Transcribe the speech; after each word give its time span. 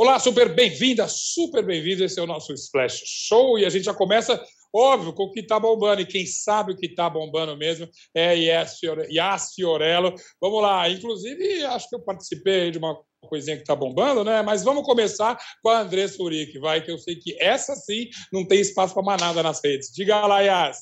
Olá, 0.00 0.16
super 0.20 0.54
bem-vinda, 0.54 1.08
super 1.08 1.66
bem-vindo. 1.66 2.04
Esse 2.04 2.20
é 2.20 2.22
o 2.22 2.26
nosso 2.26 2.54
Splash 2.54 3.02
Show 3.04 3.58
e 3.58 3.66
a 3.66 3.68
gente 3.68 3.82
já 3.82 3.92
começa, 3.92 4.40
óbvio, 4.72 5.12
com 5.12 5.24
o 5.24 5.32
que 5.32 5.40
está 5.40 5.58
bombando. 5.58 6.00
E 6.00 6.06
quem 6.06 6.24
sabe 6.24 6.72
o 6.72 6.76
que 6.76 6.86
está 6.86 7.10
bombando 7.10 7.56
mesmo 7.56 7.88
é 8.14 8.32
Yas 8.36 8.78
Fiorello. 9.56 10.14
Vamos 10.40 10.62
lá, 10.62 10.88
inclusive, 10.88 11.64
acho 11.64 11.88
que 11.88 11.96
eu 11.96 12.00
participei 12.04 12.70
de 12.70 12.78
uma 12.78 12.96
coisinha 13.28 13.56
que 13.56 13.62
está 13.62 13.74
bombando, 13.74 14.22
né? 14.22 14.40
Mas 14.40 14.62
vamos 14.62 14.84
começar 14.84 15.36
com 15.60 15.68
a 15.68 15.80
Andressa 15.80 16.22
Uric, 16.22 16.56
vai, 16.60 16.80
que 16.80 16.92
eu 16.92 16.98
sei 16.98 17.16
que 17.16 17.36
essa 17.42 17.74
sim 17.74 18.08
não 18.32 18.46
tem 18.46 18.60
espaço 18.60 18.94
para 18.94 19.02
manada 19.02 19.42
nas 19.42 19.60
redes. 19.64 19.90
Diga 19.92 20.24
lá, 20.28 20.38
Yas. 20.42 20.76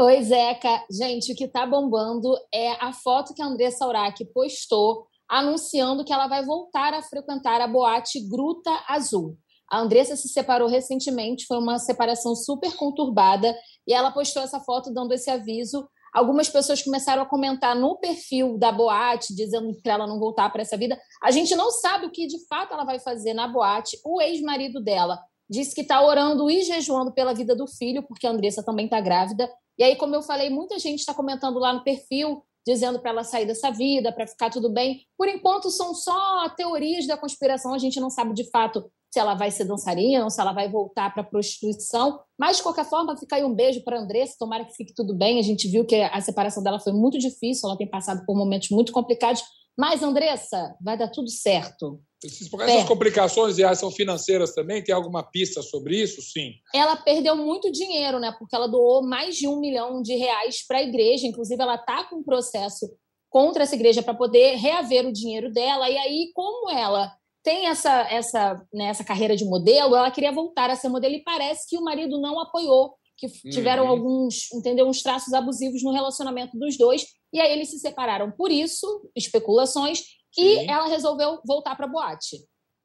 Oi, 0.00 0.24
Zeca. 0.24 0.84
Gente, 0.90 1.32
o 1.32 1.36
que 1.36 1.44
está 1.44 1.64
bombando 1.64 2.36
é 2.52 2.72
a 2.84 2.92
foto 2.92 3.32
que 3.32 3.40
a 3.40 3.46
Andressa 3.46 3.86
Urac 3.86 4.24
postou 4.34 5.06
anunciando 5.28 6.04
que 6.04 6.12
ela 6.12 6.26
vai 6.26 6.44
voltar 6.44 6.94
a 6.94 7.02
frequentar 7.02 7.60
a 7.60 7.66
boate 7.66 8.20
Gruta 8.28 8.70
Azul. 8.88 9.36
A 9.70 9.80
Andressa 9.80 10.14
se 10.14 10.28
separou 10.28 10.68
recentemente, 10.68 11.46
foi 11.46 11.58
uma 11.58 11.78
separação 11.78 12.36
super 12.36 12.76
conturbada, 12.76 13.54
e 13.86 13.92
ela 13.92 14.12
postou 14.12 14.42
essa 14.42 14.60
foto 14.60 14.92
dando 14.92 15.12
esse 15.12 15.28
aviso. 15.28 15.88
Algumas 16.14 16.48
pessoas 16.48 16.82
começaram 16.82 17.22
a 17.22 17.26
comentar 17.26 17.74
no 17.74 17.98
perfil 17.98 18.56
da 18.56 18.70
boate, 18.70 19.34
dizendo 19.34 19.76
para 19.82 19.94
ela 19.94 20.06
não 20.06 20.18
voltar 20.18 20.50
para 20.50 20.62
essa 20.62 20.76
vida. 20.76 20.98
A 21.22 21.30
gente 21.30 21.54
não 21.56 21.70
sabe 21.70 22.06
o 22.06 22.10
que 22.10 22.26
de 22.26 22.46
fato 22.46 22.72
ela 22.72 22.84
vai 22.84 22.98
fazer 23.00 23.34
na 23.34 23.48
boate. 23.48 23.98
O 24.04 24.20
ex-marido 24.22 24.80
dela 24.80 25.18
disse 25.50 25.74
que 25.74 25.82
está 25.82 26.00
orando 26.00 26.48
e 26.50 26.62
jejuando 26.62 27.12
pela 27.12 27.34
vida 27.34 27.54
do 27.54 27.66
filho, 27.66 28.02
porque 28.02 28.26
a 28.26 28.30
Andressa 28.30 28.64
também 28.64 28.86
está 28.86 29.00
grávida. 29.00 29.50
E 29.78 29.84
aí, 29.84 29.96
como 29.96 30.14
eu 30.14 30.22
falei, 30.22 30.48
muita 30.48 30.78
gente 30.78 31.00
está 31.00 31.12
comentando 31.12 31.58
lá 31.58 31.72
no 31.72 31.84
perfil 31.84 32.42
dizendo 32.66 32.98
para 32.98 33.10
ela 33.10 33.24
sair 33.24 33.46
dessa 33.46 33.70
vida, 33.70 34.12
para 34.12 34.26
ficar 34.26 34.50
tudo 34.50 34.68
bem. 34.68 35.02
Por 35.16 35.28
enquanto, 35.28 35.70
são 35.70 35.94
só 35.94 36.48
teorias 36.56 37.06
da 37.06 37.16
conspiração, 37.16 37.72
a 37.72 37.78
gente 37.78 38.00
não 38.00 38.10
sabe 38.10 38.34
de 38.34 38.50
fato 38.50 38.90
se 39.12 39.20
ela 39.20 39.34
vai 39.34 39.50
ser 39.50 39.64
dançarina 39.64 40.24
ou 40.24 40.30
se 40.30 40.40
ela 40.40 40.52
vai 40.52 40.68
voltar 40.68 41.12
para 41.14 41.22
a 41.22 41.26
prostituição. 41.26 42.20
Mas, 42.38 42.56
de 42.56 42.62
qualquer 42.62 42.84
forma, 42.84 43.16
fica 43.16 43.36
aí 43.36 43.44
um 43.44 43.54
beijo 43.54 43.82
para 43.84 43.98
a 43.98 44.02
Andressa, 44.02 44.34
tomara 44.38 44.64
que 44.64 44.74
fique 44.74 44.92
tudo 44.94 45.14
bem. 45.14 45.38
A 45.38 45.42
gente 45.42 45.68
viu 45.68 45.86
que 45.86 45.94
a 45.94 46.20
separação 46.20 46.62
dela 46.62 46.80
foi 46.80 46.92
muito 46.92 47.18
difícil, 47.18 47.68
ela 47.68 47.78
tem 47.78 47.88
passado 47.88 48.26
por 48.26 48.36
momentos 48.36 48.68
muito 48.70 48.92
complicados. 48.92 49.42
Mas, 49.76 50.02
Andressa, 50.02 50.74
vai 50.80 50.96
dar 50.96 51.08
tudo 51.08 51.28
certo. 51.28 52.00
Essas 52.24 52.88
complicações 52.88 53.58
e 53.58 53.74
são 53.74 53.90
financeiras 53.90 54.54
também? 54.54 54.82
Tem 54.82 54.94
alguma 54.94 55.22
pista 55.22 55.60
sobre 55.60 56.00
isso? 56.00 56.22
Sim. 56.22 56.54
Ela 56.74 56.96
perdeu 56.96 57.36
muito 57.36 57.70
dinheiro, 57.70 58.18
né? 58.18 58.34
Porque 58.38 58.56
ela 58.56 58.66
doou 58.66 59.06
mais 59.06 59.36
de 59.36 59.46
um 59.46 59.60
milhão 59.60 60.00
de 60.00 60.14
reais 60.14 60.66
para 60.66 60.78
a 60.78 60.82
igreja. 60.82 61.26
Inclusive, 61.26 61.60
ela 61.60 61.74
está 61.74 62.04
com 62.04 62.16
um 62.16 62.24
processo 62.24 62.88
contra 63.28 63.64
essa 63.64 63.74
igreja 63.74 64.02
para 64.02 64.14
poder 64.14 64.56
reaver 64.56 65.06
o 65.06 65.12
dinheiro 65.12 65.52
dela. 65.52 65.90
E 65.90 65.98
aí, 65.98 66.30
como 66.34 66.70
ela 66.70 67.12
tem 67.44 67.66
essa, 67.66 68.00
essa, 68.10 68.66
né, 68.72 68.86
essa 68.86 69.04
carreira 69.04 69.36
de 69.36 69.44
modelo, 69.44 69.94
ela 69.94 70.10
queria 70.10 70.32
voltar 70.32 70.70
a 70.70 70.74
ser 70.74 70.88
modelo 70.88 71.14
e 71.14 71.22
parece 71.22 71.68
que 71.68 71.76
o 71.76 71.84
marido 71.84 72.20
não 72.20 72.40
apoiou, 72.40 72.94
que 73.16 73.28
tiveram 73.50 73.84
uhum. 73.84 73.90
alguns, 73.90 74.52
entendeu, 74.52 74.88
uns 74.88 75.02
traços 75.02 75.32
abusivos 75.32 75.82
no 75.82 75.92
relacionamento 75.92 76.58
dos 76.58 76.76
dois. 76.76 77.06
E 77.36 77.40
aí 77.40 77.52
eles 77.52 77.68
se 77.68 77.78
separaram 77.78 78.30
por 78.30 78.50
isso, 78.50 79.10
especulações, 79.14 80.00
e 80.38 80.56
Sim. 80.56 80.70
ela 80.70 80.86
resolveu 80.86 81.38
voltar 81.46 81.76
para 81.76 81.84
a 81.84 81.88
boate. 81.88 82.38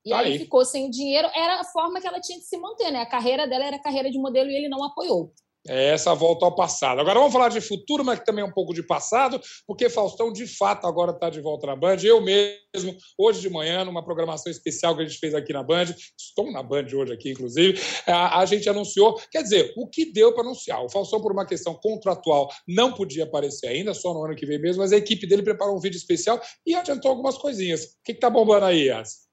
E 0.05 0.09
tá 0.09 0.19
aí, 0.19 0.33
aí, 0.33 0.39
ficou 0.39 0.65
sem 0.65 0.89
dinheiro. 0.89 1.29
Era 1.33 1.61
a 1.61 1.63
forma 1.63 2.01
que 2.01 2.07
ela 2.07 2.19
tinha 2.19 2.37
de 2.37 2.43
se 2.43 2.57
manter, 2.57 2.91
né? 2.91 2.99
A 2.99 3.05
carreira 3.05 3.47
dela 3.47 3.63
era 3.63 3.79
carreira 3.79 4.11
de 4.11 4.19
modelo 4.19 4.49
e 4.49 4.53
ele 4.53 4.67
não 4.67 4.83
apoiou. 4.83 5.33
É 5.67 5.89
essa 5.89 6.13
volta 6.15 6.43
ao 6.45 6.55
passado. 6.55 6.99
Agora 6.99 7.19
vamos 7.19 7.33
falar 7.33 7.49
de 7.49 7.61
futuro, 7.61 8.03
mas 8.03 8.19
também 8.21 8.43
um 8.43 8.51
pouco 8.51 8.73
de 8.73 8.81
passado, 8.81 9.39
porque 9.67 9.89
Faustão 9.89 10.33
de 10.33 10.47
fato 10.47 10.87
agora 10.87 11.11
está 11.11 11.29
de 11.29 11.39
volta 11.39 11.67
na 11.67 11.75
Band. 11.75 11.97
Eu 12.03 12.19
mesmo, 12.19 12.97
hoje 13.17 13.41
de 13.41 13.49
manhã, 13.49 13.85
numa 13.85 14.03
programação 14.03 14.51
especial 14.51 14.95
que 14.95 15.03
a 15.03 15.05
gente 15.05 15.19
fez 15.19 15.35
aqui 15.35 15.53
na 15.53 15.61
Band, 15.61 15.93
estou 16.19 16.51
na 16.51 16.63
Band 16.63 16.87
hoje 16.95 17.13
aqui, 17.13 17.31
inclusive, 17.31 17.79
a, 18.07 18.39
a 18.39 18.45
gente 18.45 18.67
anunciou, 18.67 19.21
quer 19.31 19.43
dizer, 19.43 19.71
o 19.77 19.87
que 19.87 20.11
deu 20.11 20.33
para 20.33 20.43
anunciar. 20.43 20.83
O 20.83 20.89
Faustão, 20.89 21.21
por 21.21 21.31
uma 21.31 21.45
questão 21.45 21.75
contratual, 21.75 22.51
não 22.67 22.91
podia 22.91 23.25
aparecer 23.25 23.67
ainda, 23.67 23.93
só 23.93 24.13
no 24.13 24.25
ano 24.25 24.35
que 24.35 24.47
vem 24.47 24.59
mesmo, 24.59 24.81
mas 24.81 24.91
a 24.91 24.97
equipe 24.97 25.27
dele 25.27 25.43
preparou 25.43 25.77
um 25.77 25.79
vídeo 25.79 25.97
especial 25.97 26.41
e 26.65 26.73
adiantou 26.73 27.11
algumas 27.11 27.37
coisinhas. 27.37 27.83
O 27.83 27.87
que 28.03 28.13
está 28.13 28.31
bombando 28.31 28.65
aí, 28.65 28.87
Yas? 28.87 29.30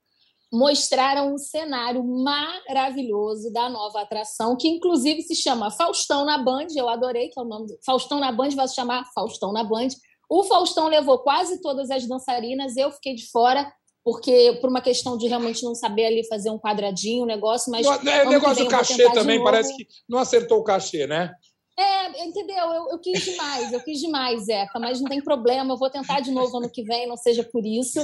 Mostraram 0.53 1.35
um 1.35 1.39
cenário 1.39 2.03
maravilhoso 2.03 3.53
da 3.53 3.69
nova 3.69 4.01
atração, 4.01 4.57
que 4.57 4.69
inclusive 4.69 5.23
se 5.23 5.35
chama 5.35 5.71
Faustão 5.71 6.25
na 6.25 6.39
Band. 6.39 6.69
Eu 6.75 6.89
adorei 6.89 7.29
que 7.29 7.39
é 7.39 7.43
o 7.43 7.47
nome. 7.47 7.67
Do... 7.67 7.79
Faustão 7.85 8.19
na 8.19 8.33
Band 8.33 8.51
vai 8.51 8.67
se 8.67 8.75
chamar 8.75 9.05
Faustão 9.15 9.53
na 9.53 9.63
Band. 9.63 9.89
O 10.29 10.45
Faustão 10.45 10.89
levou 10.89 11.19
quase 11.19 11.61
todas 11.61 11.91
as 11.91 12.07
dançarinas, 12.07 12.77
eu 12.77 12.91
fiquei 12.91 13.15
de 13.15 13.31
fora, 13.31 13.71
porque 14.05 14.59
por 14.61 14.69
uma 14.69 14.81
questão 14.81 15.17
de 15.17 15.27
realmente 15.27 15.63
não 15.63 15.75
saber 15.75 16.07
ali 16.07 16.27
fazer 16.27 16.51
um 16.51 16.59
quadradinho, 16.59 17.25
um 17.25 17.27
negócio, 17.27 17.71
mas. 17.71 17.87
O 17.87 18.09
é, 18.09 18.25
negócio 18.27 18.65
do 18.65 18.71
cachê 18.71 19.11
também, 19.13 19.43
parece 19.43 19.75
que 19.77 19.87
não 20.09 20.19
acertou 20.19 20.59
o 20.59 20.65
cachê, 20.65 21.07
né? 21.07 21.33
É, 21.79 22.25
entendeu? 22.25 22.73
Eu, 22.73 22.89
eu, 22.91 22.99
quis 22.99 23.23
demais, 23.23 23.73
eu 23.73 23.81
quis 23.81 24.01
demais, 24.01 24.47
Zeca, 24.47 24.81
mas 24.81 25.01
não 25.01 25.09
tem 25.09 25.23
problema, 25.23 25.73
eu 25.73 25.79
vou 25.79 25.89
tentar 25.89 26.19
de 26.19 26.33
novo 26.33 26.57
ano 26.59 26.69
que 26.69 26.83
vem, 26.83 27.07
não 27.07 27.17
seja 27.17 27.45
por 27.45 27.65
isso. 27.65 28.01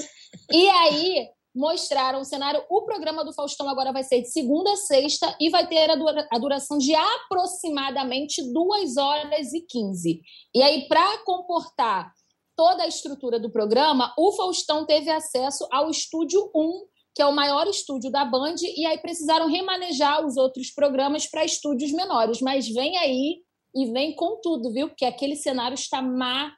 E 0.53 0.69
aí, 0.69 1.27
mostraram 1.55 2.21
o 2.21 2.25
cenário. 2.25 2.65
O 2.69 2.83
programa 2.83 3.25
do 3.25 3.33
Faustão 3.33 3.69
agora 3.69 3.93
vai 3.93 4.03
ser 4.03 4.23
de 4.23 4.31
segunda 4.31 4.73
a 4.73 4.77
sexta 4.77 5.37
e 5.41 5.51
vai 5.51 5.67
ter 5.67 5.89
a, 5.89 5.95
dura, 5.95 6.27
a 6.31 6.39
duração 6.39 6.79
de 6.79 6.95
aproximadamente 6.95 8.43
2 8.53 8.97
horas 8.97 9.53
e 9.53 9.61
15. 9.61 10.21
E 10.55 10.63
aí, 10.63 10.89
para 10.89 11.19
comportar 11.25 12.13
toda 12.57 12.83
a 12.83 12.89
estrutura 12.89 13.39
do 13.39 13.51
programa, 13.51 14.13
o 14.19 14.33
Faustão 14.33 14.85
teve 14.85 15.11
acesso 15.11 15.67
ao 15.71 15.91
Estúdio 15.91 16.51
1, 16.55 16.87
que 17.15 17.23
é 17.23 17.27
o 17.27 17.35
maior 17.35 17.69
estúdio 17.69 18.11
da 18.11 18.25
Band, 18.25 18.57
e 18.77 18.85
aí 18.87 18.99
precisaram 18.99 19.49
remanejar 19.49 20.27
os 20.27 20.37
outros 20.37 20.73
programas 20.73 21.27
para 21.27 21.45
estúdios 21.45 21.93
menores. 21.93 22.41
Mas 22.41 22.69
vem 22.69 22.99
aí 22.99 23.39
e 23.75 23.87
vem 23.93 24.15
com 24.17 24.41
tudo, 24.41 24.73
viu? 24.73 24.89
Porque 24.89 25.05
aquele 25.05 25.37
cenário 25.37 25.75
está 25.75 26.03
maravilhoso. 26.03 26.57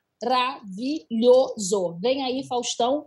Vem 2.01 2.23
aí, 2.25 2.47
Faustão, 2.47 3.07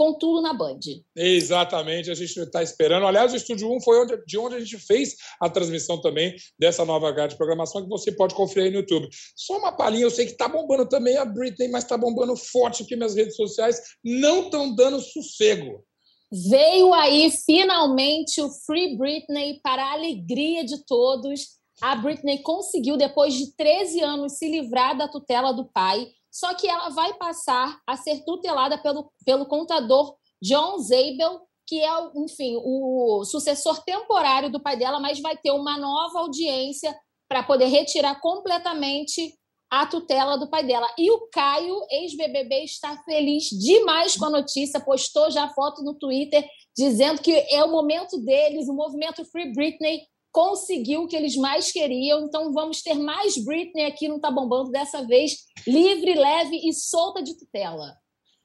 com 0.00 0.14
tudo 0.14 0.40
na 0.40 0.54
Band. 0.54 0.80
Exatamente, 1.14 2.10
a 2.10 2.14
gente 2.14 2.34
está 2.40 2.62
esperando. 2.62 3.06
Aliás, 3.06 3.34
o 3.34 3.36
Estúdio 3.36 3.70
1 3.70 3.82
foi 3.82 4.00
onde, 4.00 4.24
de 4.24 4.38
onde 4.38 4.54
a 4.54 4.58
gente 4.58 4.78
fez 4.78 5.14
a 5.38 5.46
transmissão 5.50 6.00
também 6.00 6.34
dessa 6.58 6.86
nova 6.86 7.12
grade 7.12 7.34
de 7.34 7.36
programação 7.36 7.82
que 7.82 7.88
você 7.90 8.10
pode 8.10 8.34
conferir 8.34 8.64
aí 8.64 8.70
no 8.70 8.78
YouTube. 8.78 9.10
Só 9.36 9.58
uma 9.58 9.76
palhinha, 9.76 10.04
eu 10.04 10.10
sei 10.10 10.24
que 10.24 10.32
está 10.32 10.48
bombando 10.48 10.88
também 10.88 11.18
a 11.18 11.26
Britney, 11.26 11.68
mas 11.68 11.84
está 11.84 11.98
bombando 11.98 12.34
forte 12.34 12.82
aqui 12.82 12.96
nas 12.96 13.14
redes 13.14 13.36
sociais, 13.36 13.78
não 14.02 14.44
estão 14.44 14.74
dando 14.74 15.00
sossego. 15.00 15.84
Veio 16.32 16.94
aí 16.94 17.30
finalmente 17.44 18.40
o 18.40 18.48
Free 18.64 18.96
Britney 18.96 19.60
para 19.62 19.84
a 19.84 19.92
alegria 19.92 20.64
de 20.64 20.82
todos. 20.86 21.58
A 21.82 21.94
Britney 21.94 22.38
conseguiu, 22.38 22.96
depois 22.96 23.34
de 23.34 23.54
13 23.54 24.00
anos, 24.00 24.38
se 24.38 24.50
livrar 24.50 24.96
da 24.96 25.08
tutela 25.08 25.52
do 25.52 25.66
pai 25.66 26.08
só 26.30 26.54
que 26.54 26.68
ela 26.68 26.90
vai 26.90 27.14
passar 27.14 27.78
a 27.86 27.96
ser 27.96 28.24
tutelada 28.24 28.78
pelo, 28.78 29.12
pelo 29.24 29.46
contador 29.46 30.14
John 30.42 30.78
Zabel, 30.78 31.40
que 31.66 31.80
é, 31.80 31.90
enfim, 32.16 32.60
o 32.62 33.24
sucessor 33.24 33.82
temporário 33.84 34.50
do 34.50 34.60
pai 34.60 34.76
dela, 34.76 34.98
mas 34.98 35.20
vai 35.20 35.36
ter 35.36 35.50
uma 35.50 35.78
nova 35.78 36.20
audiência 36.20 36.96
para 37.28 37.42
poder 37.42 37.66
retirar 37.66 38.20
completamente 38.20 39.34
a 39.70 39.86
tutela 39.86 40.36
do 40.36 40.50
pai 40.50 40.64
dela. 40.64 40.88
E 40.98 41.10
o 41.12 41.28
Caio, 41.32 41.86
ex-BBB, 41.88 42.64
está 42.64 43.00
feliz 43.04 43.44
demais 43.50 44.16
com 44.16 44.24
a 44.24 44.30
notícia, 44.30 44.80
postou 44.80 45.30
já 45.30 45.48
foto 45.50 45.82
no 45.82 45.94
Twitter 45.94 46.44
dizendo 46.76 47.22
que 47.22 47.32
é 47.32 47.62
o 47.62 47.70
momento 47.70 48.18
deles, 48.18 48.68
o 48.68 48.74
movimento 48.74 49.24
Free 49.26 49.52
Britney 49.52 50.02
conseguiu 50.32 51.02
o 51.02 51.08
que 51.08 51.16
eles 51.16 51.36
mais 51.36 51.72
queriam. 51.72 52.24
Então 52.24 52.52
vamos 52.52 52.82
ter 52.82 52.94
mais 52.94 53.36
Britney 53.36 53.84
aqui 53.84 54.08
no 54.08 54.20
Tá 54.20 54.30
Bombando, 54.30 54.70
dessa 54.70 55.06
vez 55.06 55.38
livre, 55.66 56.14
leve 56.14 56.56
e 56.68 56.72
solta 56.72 57.22
de 57.22 57.36
tutela. 57.36 57.94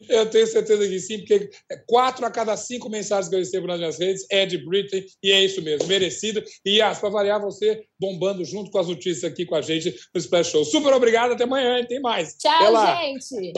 Eu 0.10 0.30
tenho 0.30 0.46
certeza 0.46 0.88
que 0.88 1.00
sim, 1.00 1.20
porque 1.20 1.50
quatro 1.88 2.26
a 2.26 2.30
cada 2.30 2.56
cinco 2.58 2.90
mensagens 2.90 3.30
que 3.30 3.36
eu 3.36 3.40
recebo 3.40 3.66
nas 3.66 3.78
minhas 3.78 3.98
redes 3.98 4.26
é 4.30 4.46
de 4.46 4.58
Britney, 4.58 5.06
e 5.24 5.32
é 5.32 5.44
isso 5.44 5.62
mesmo, 5.62 5.88
merecido. 5.88 6.44
E, 6.66 6.80
Yas, 6.80 7.00
para 7.00 7.10
variar, 7.10 7.42
você 7.42 7.82
bombando 7.98 8.44
junto 8.44 8.70
com 8.70 8.78
as 8.78 8.88
notícias 8.88 9.24
aqui 9.24 9.46
com 9.46 9.56
a 9.56 9.62
gente 9.62 9.96
no 10.14 10.20
Splash 10.20 10.50
Show. 10.50 10.66
Super 10.66 10.94
obrigado, 10.94 11.32
até 11.32 11.46
amanhã, 11.46 11.84
tem 11.86 12.02
mais. 12.02 12.36
Tchau, 12.36 12.74
gente. 12.98 13.54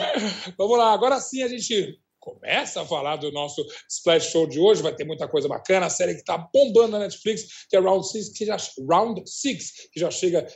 Vamos 0.56 0.78
lá, 0.78 0.92
agora 0.92 1.20
sim 1.20 1.42
a 1.42 1.48
gente 1.48 1.98
começa 2.28 2.82
a 2.82 2.86
falar 2.86 3.16
do 3.16 3.30
nosso 3.32 3.64
Splash 3.88 4.30
Show 4.30 4.46
de 4.46 4.58
hoje. 4.58 4.82
Vai 4.82 4.94
ter 4.94 5.04
muita 5.04 5.28
coisa 5.28 5.48
bacana. 5.48 5.86
A 5.86 5.90
série 5.90 6.14
que 6.14 6.20
está 6.20 6.38
bombando 6.38 6.92
na 6.92 7.00
Netflix, 7.00 7.66
que 7.68 7.76
é 7.76 7.80
Round 7.80 8.06
6, 8.06 8.30
que 8.30 8.46
já, 8.46 8.56
Round 8.88 9.22
Six, 9.26 9.88
que 9.92 10.00
já 10.00 10.10
chega 10.10 10.46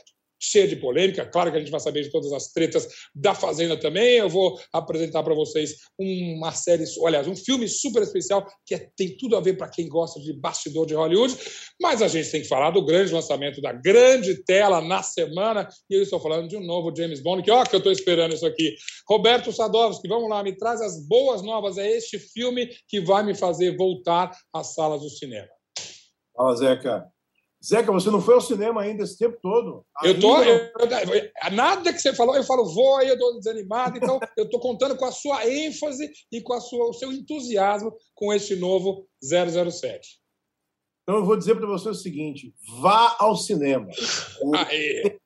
cheia 0.43 0.67
de 0.67 0.75
polêmica. 0.75 1.25
Claro 1.25 1.51
que 1.51 1.57
a 1.57 1.59
gente 1.59 1.71
vai 1.71 1.79
saber 1.79 2.03
de 2.03 2.11
todas 2.11 2.31
as 2.33 2.51
tretas 2.51 2.87
da 3.15 3.33
Fazenda 3.33 3.77
também. 3.77 4.17
Eu 4.17 4.29
vou 4.29 4.59
apresentar 4.73 5.23
para 5.23 5.33
vocês 5.33 5.75
uma 5.97 6.51
série, 6.51 6.83
aliás, 7.05 7.27
um 7.27 7.35
filme 7.35 7.67
super 7.67 8.03
especial 8.03 8.45
que 8.65 8.75
é, 8.75 8.89
tem 8.95 9.15
tudo 9.15 9.37
a 9.37 9.41
ver 9.41 9.57
para 9.57 9.69
quem 9.69 9.87
gosta 9.87 10.19
de 10.19 10.33
bastidor 10.33 10.85
de 10.85 10.93
Hollywood. 10.93 11.37
Mas 11.81 12.01
a 12.01 12.07
gente 12.07 12.29
tem 12.29 12.41
que 12.41 12.47
falar 12.47 12.71
do 12.71 12.85
grande 12.85 13.13
lançamento 13.13 13.61
da 13.61 13.71
grande 13.71 14.43
tela 14.43 14.81
na 14.81 15.01
semana. 15.01 15.67
E 15.89 15.95
eu 15.95 16.03
estou 16.03 16.19
falando 16.19 16.49
de 16.49 16.57
um 16.57 16.65
novo 16.65 16.93
James 16.95 17.21
Bond, 17.21 17.43
que 17.43 17.51
ó, 17.51 17.63
que 17.63 17.75
eu 17.75 17.79
estou 17.79 17.91
esperando 17.91 18.33
isso 18.33 18.45
aqui. 18.45 18.75
Roberto 19.07 19.51
Sadovski, 19.51 20.07
vamos 20.07 20.29
lá, 20.29 20.43
me 20.43 20.55
traz 20.57 20.81
as 20.81 21.07
boas 21.07 21.41
novas. 21.41 21.77
É 21.77 21.89
este 21.89 22.19
filme 22.19 22.69
que 22.87 22.99
vai 22.99 23.23
me 23.23 23.33
fazer 23.33 23.77
voltar 23.77 24.31
às 24.53 24.73
salas 24.73 25.01
do 25.01 25.09
cinema. 25.09 25.47
Fala, 26.35 26.55
Zeca. 26.55 27.13
Zeca, 27.65 27.91
você 27.93 28.11
não 28.11 28.21
foi 28.21 28.33
ao 28.33 28.41
cinema 28.41 28.81
ainda 28.81 29.03
esse 29.03 29.17
tempo 29.17 29.37
todo? 29.41 29.85
Eu 30.03 30.19
tô. 30.19 30.41
Eu, 30.41 30.69
nada 31.53 31.93
que 31.93 31.99
você 31.99 32.13
falou, 32.13 32.35
eu 32.35 32.43
falo, 32.43 32.65
vou, 32.65 32.97
aí 32.97 33.07
eu 33.07 33.13
estou 33.13 33.37
desanimado. 33.37 33.97
Então, 33.97 34.19
eu 34.35 34.43
estou 34.43 34.59
contando 34.59 34.97
com 34.97 35.05
a 35.05 35.11
sua 35.11 35.47
ênfase 35.47 36.11
e 36.29 36.41
com 36.41 36.53
a 36.53 36.59
sua, 36.59 36.89
o 36.89 36.93
seu 36.93 37.11
entusiasmo 37.13 37.95
com 38.13 38.33
este 38.33 38.55
novo 38.57 39.07
007. 39.21 40.19
Então, 41.03 41.19
eu 41.19 41.25
vou 41.25 41.37
dizer 41.37 41.55
para 41.55 41.65
você 41.65 41.87
o 41.87 41.93
seguinte: 41.93 42.53
vá 42.81 43.15
ao 43.17 43.35
cinema. 43.37 43.87
Aê. 44.67 45.17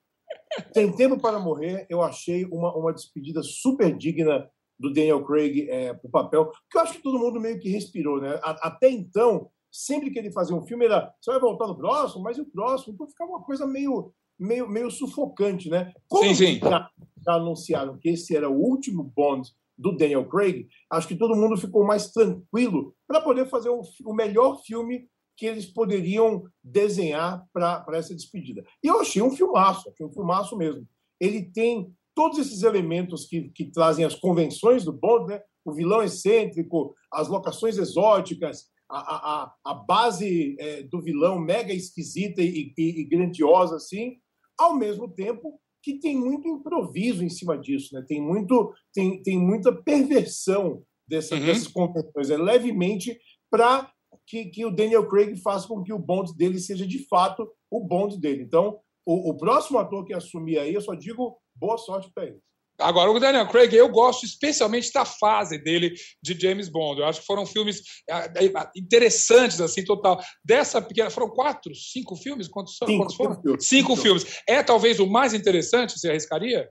Tem 0.74 0.92
Tempo 0.95 1.19
para 1.19 1.40
Morrer, 1.40 1.86
eu 1.90 2.01
achei 2.01 2.45
uma, 2.45 2.75
uma 2.75 2.94
despedida 2.94 3.42
super 3.44 3.95
digna 3.95 4.50
do 4.80 4.94
Daniel 4.94 5.25
Craig 5.25 5.68
é, 5.69 5.94
para 5.94 6.07
o 6.07 6.12
papel, 6.12 6.45
porque 6.45 6.78
eu 6.78 6.81
acho 6.81 6.94
que 6.94 7.04
todo 7.04 7.19
mundo 7.19 7.40
meio 7.40 7.60
que 7.60 7.69
respirou, 7.69 8.22
né? 8.22 8.40
Até 8.44 8.90
então, 8.90 9.50
sempre 9.78 10.10
que 10.10 10.18
ele 10.18 10.32
fazia 10.32 10.56
um 10.56 10.66
filme, 10.66 10.86
era 10.86 11.14
você 11.22 11.32
vai 11.32 11.40
voltar 11.40 11.68
no 11.68 11.78
próximo, 11.78 12.24
mas 12.24 12.38
e 12.38 12.42
o 12.42 12.46
próximo? 12.46 12.94
Então 12.94 13.08
ficava 13.08 13.32
uma 13.32 13.44
coisa 13.44 13.68
meio, 13.68 14.12
meio, 14.40 14.68
meio 14.68 14.90
sufocante, 14.90 15.70
né? 15.70 15.94
Como 16.08 16.24
sim, 16.24 16.34
sim. 16.34 16.60
Já, 16.60 16.90
já 17.24 17.34
anunciaram 17.34 17.98
que 17.98 18.10
esse 18.10 18.36
era 18.36 18.50
o 18.50 18.60
último 18.60 19.04
Bond 19.04 19.48
do 19.78 19.96
Daniel 19.96 20.28
Craig, 20.28 20.68
acho 20.90 21.08
que 21.08 21.16
todo 21.16 21.36
mundo 21.36 21.56
ficou 21.56 21.86
mais 21.86 22.12
tranquilo 22.12 22.96
para 23.08 23.22
poder 23.22 23.48
fazer 23.48 23.70
o, 23.70 23.82
o, 24.06 24.14
melhor 24.14 24.60
filme 24.64 25.08
que 25.38 25.46
eles 25.46 25.68
poderiam 25.68 26.46
desenhar 26.64 27.46
para 27.54 27.86
essa 27.94 28.16
despedida. 28.16 28.66
E 28.84 28.88
eu 28.88 29.00
achei 29.00 29.22
um 29.22 29.30
filmaço, 29.30 29.88
achei 29.88 30.04
um 30.04 30.12
filmaço 30.12 30.58
mesmo. 30.58 30.88
Ele 31.20 31.44
tem 31.44 31.94
todos 32.16 32.40
esses 32.40 32.64
elementos 32.64 33.28
que, 33.28 33.50
que 33.50 33.66
trazem 33.66 34.04
as 34.04 34.16
convenções 34.16 34.84
do 34.84 34.92
Bond, 34.92 35.28
né? 35.28 35.40
o 35.64 35.72
vilão 35.72 36.02
excêntrico, 36.02 36.96
as 37.14 37.28
locações 37.28 37.78
exóticas, 37.78 38.66
a, 38.89 39.44
a, 39.44 39.54
a 39.66 39.74
base 39.74 40.56
é, 40.60 40.84
do 40.84 41.01
vilão 41.01 41.39
mega 41.39 41.74
esquisita 41.74 42.42
e, 42.42 42.74
e, 42.78 43.01
e, 43.01 43.04
grandiosa 43.04 43.75
assim, 43.75 44.18
ao 44.57 44.75
mesmo 44.75 45.10
tempo 45.10 45.60
que 45.84 46.00
tem 46.00 46.18
muito 46.18 46.48
improviso 46.48 47.24
em 47.24 47.30
cima 47.30 47.57
disso, 47.57 47.94
né? 47.94 48.04
Tem 48.07 48.22
muito 48.22 48.74
tem, 48.94 49.22
tem 49.22 49.38
muita 49.38 49.72
perversão 49.72 50.84
dessa, 51.07 51.36
uhum. 51.36 51.45
dessas 51.45 51.68
convenções, 51.68 52.30
é 52.30 52.38
levemente 52.38 53.18
para 53.50 53.92
que, 54.25 54.45
que 54.45 54.66
o 54.66 54.72
Daniel 54.72 55.07
Craig 55.07 55.36
faça 55.38 55.68
com 55.68 55.83
que 55.83 55.94
o 55.94 56.00
Bond 56.00 56.36
dele 56.36 56.60
seja 56.60 56.86
de 56.86 57.07
fato 57.07 57.50
o 57.72 57.80
Bond 57.80 58.19
dele. 58.19 58.44
Então, 58.44 58.80
o, 59.06 59.30
o 59.30 59.38
próximo 59.38 59.80
ator 59.80 60.04
que 60.06 60.13
assumir 60.13 60.60
aí, 60.60 60.74
eu 60.74 60.81
só 60.81 60.94
digo 60.94 61.38
boa 61.56 61.78
sorte 61.78 62.12
para 62.13 62.25
ele. 62.25 62.40
Agora, 62.80 63.12
o 63.12 63.20
Daniel 63.20 63.48
Craig, 63.48 63.74
eu 63.74 63.90
gosto 63.90 64.26
especialmente 64.26 64.92
da 64.92 65.04
fase 65.04 65.58
dele 65.58 65.94
de 66.22 66.40
James 66.40 66.70
Bond. 66.70 67.02
Eu 67.02 67.08
acho 67.08 67.22
que 67.22 67.26
foram 67.26 67.46
filmes 67.46 67.82
ah, 68.10 68.72
interessantes, 68.76 69.60
assim, 69.60 69.84
total. 69.84 70.20
Dessa 70.44 70.82
pequena. 70.82 71.10
Foram 71.10 71.30
quatro, 71.30 71.74
cinco 71.74 72.16
filmes? 72.16 72.48
Quantos, 72.48 72.78
cinco, 72.78 72.98
quantos 72.98 73.16
foram? 73.16 73.36
Cinco, 73.36 73.62
cinco 73.62 73.96
filmes. 73.96 74.42
É 74.48 74.62
talvez 74.62 75.00
o 75.00 75.08
mais 75.08 75.34
interessante, 75.34 75.98
você 75.98 76.10
arriscaria? 76.10 76.70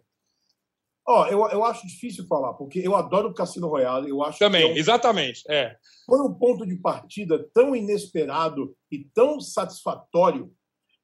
Ó, 1.08 1.22
oh, 1.22 1.26
eu, 1.26 1.38
eu 1.50 1.64
acho 1.64 1.86
difícil 1.86 2.26
falar, 2.26 2.54
porque 2.54 2.80
eu 2.80 2.96
adoro 2.96 3.28
o 3.28 3.34
Cassino 3.34 3.68
Royale. 3.68 4.10
Eu 4.10 4.22
acho 4.24 4.38
Também, 4.40 4.62
é 4.62 4.72
um... 4.72 4.76
exatamente. 4.76 5.42
É. 5.48 5.76
Foi 6.04 6.20
um 6.20 6.34
ponto 6.34 6.66
de 6.66 6.76
partida 6.76 7.48
tão 7.54 7.76
inesperado 7.76 8.76
e 8.90 9.04
tão 9.14 9.40
satisfatório 9.40 10.52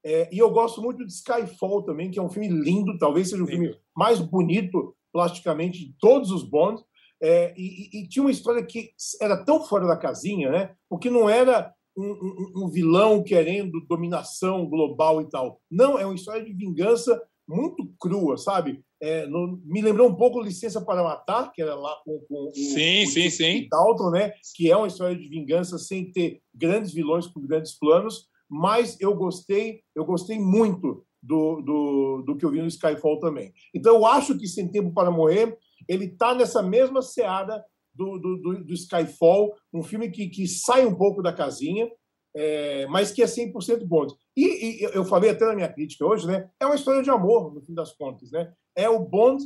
é, 0.05 0.29
e 0.33 0.39
eu 0.39 0.51
gosto 0.51 0.83
muito 0.83 1.07
de 1.07 1.13
Skyfall 1.13 1.83
também, 1.83 2.11
que 2.11 2.19
é 2.19 2.23
um 2.23 2.29
filme 2.29 2.49
lindo, 2.49 2.99
talvez 2.99 3.31
seja 3.31 3.43
o 3.43 3.47
filme 3.47 3.77
mais 3.97 4.19
bonito 4.19 4.97
plasticamente 5.13 5.79
de 5.79 5.95
todos 6.01 6.31
os 6.31 6.43
Bonds. 6.43 6.83
É, 7.23 7.55
e, 7.57 8.01
e, 8.01 8.09
tinha 8.09 8.25
uma 8.25 8.33
história 8.33 8.65
que 8.65 8.91
era 9.21 9.45
tão 9.45 9.65
fora 9.65 9.87
da 9.87 9.97
casinha, 9.97 10.51
né? 10.51 10.75
Porque 10.89 11.09
não 11.09 11.31
era 11.31 11.73
um, 11.97 12.05
um, 12.05 12.65
um, 12.65 12.69
vilão 12.69 13.23
querendo 13.23 13.87
dominação 13.87 14.67
global 14.67 15.21
e 15.21 15.31
tal. 15.31 15.61
Não, 15.71 15.97
é 15.97 16.05
uma 16.05 16.17
história 16.17 16.45
de 16.45 16.53
vingança 16.53 17.23
muito 17.47 17.95
crua, 18.01 18.37
sabe? 18.37 18.83
É, 19.01 19.25
no, 19.27 19.61
me 19.65 19.81
lembrou 19.81 20.09
um 20.09 20.17
pouco 20.17 20.41
Licença 20.41 20.81
para 20.81 21.05
Matar, 21.05 21.53
que 21.53 21.63
era 21.63 21.77
lá 21.77 21.97
com, 22.05 22.19
com 22.29 22.51
sim, 22.55 23.05
o, 23.05 23.07
sim, 23.07 23.29
o 23.29 23.31
sim. 23.31 23.69
Dalton, 23.71 24.11
né? 24.11 24.33
Que 24.57 24.69
é 24.69 24.77
uma 24.77 24.89
história 24.89 25.15
de 25.15 25.29
vingança 25.29 25.79
sem 25.79 26.11
ter 26.11 26.41
grandes 26.53 26.93
vilões 26.93 27.29
com 27.29 27.41
grandes 27.41 27.79
planos 27.79 28.32
mas 28.53 29.01
eu 29.01 29.15
gostei, 29.15 29.81
eu 29.95 30.05
gostei 30.05 30.39
muito 30.39 31.07
do, 31.23 31.63
do, 31.63 32.23
do 32.27 32.37
que 32.37 32.45
eu 32.45 32.51
vi 32.51 32.61
no 32.61 32.69
Skyfall 32.69 33.19
também. 33.19 33.51
Então 33.75 33.97
eu 33.97 34.05
acho 34.05 34.37
que 34.37 34.47
Sem 34.47 34.71
Tempo 34.71 34.93
para 34.93 35.11
Morrer 35.11 35.57
ele 35.89 36.05
está 36.05 36.35
nessa 36.35 36.63
mesma 36.63 37.01
seara 37.01 37.65
do, 37.95 38.19
do, 38.19 38.37
do, 38.37 38.65
do, 38.65 38.75
Skyfall, 38.75 39.55
um 39.73 39.83
filme 39.83 40.11
que, 40.11 40.29
que 40.29 40.47
sai 40.47 40.85
um 40.85 40.95
pouco 40.95 41.23
da 41.23 41.33
casinha, 41.33 41.91
é, 42.37 42.87
mas 42.89 43.11
que 43.11 43.23
é 43.23 43.27
100% 43.27 43.87
bom. 43.87 44.07
E, 44.37 44.45
e, 44.45 44.83
eu 44.95 45.05
falei 45.05 45.31
até 45.31 45.47
na 45.47 45.55
minha 45.55 45.73
crítica 45.73 46.05
hoje, 46.05 46.27
né? 46.27 46.51
É 46.61 46.67
uma 46.67 46.75
história 46.75 47.03
de 47.03 47.11
amor, 47.11 47.55
no 47.55 47.63
fim 47.63 47.73
das 47.73 47.93
contas, 47.93 48.31
né? 48.31 48.53
É 48.77 48.89
o 48.89 49.01
Bond 49.01 49.45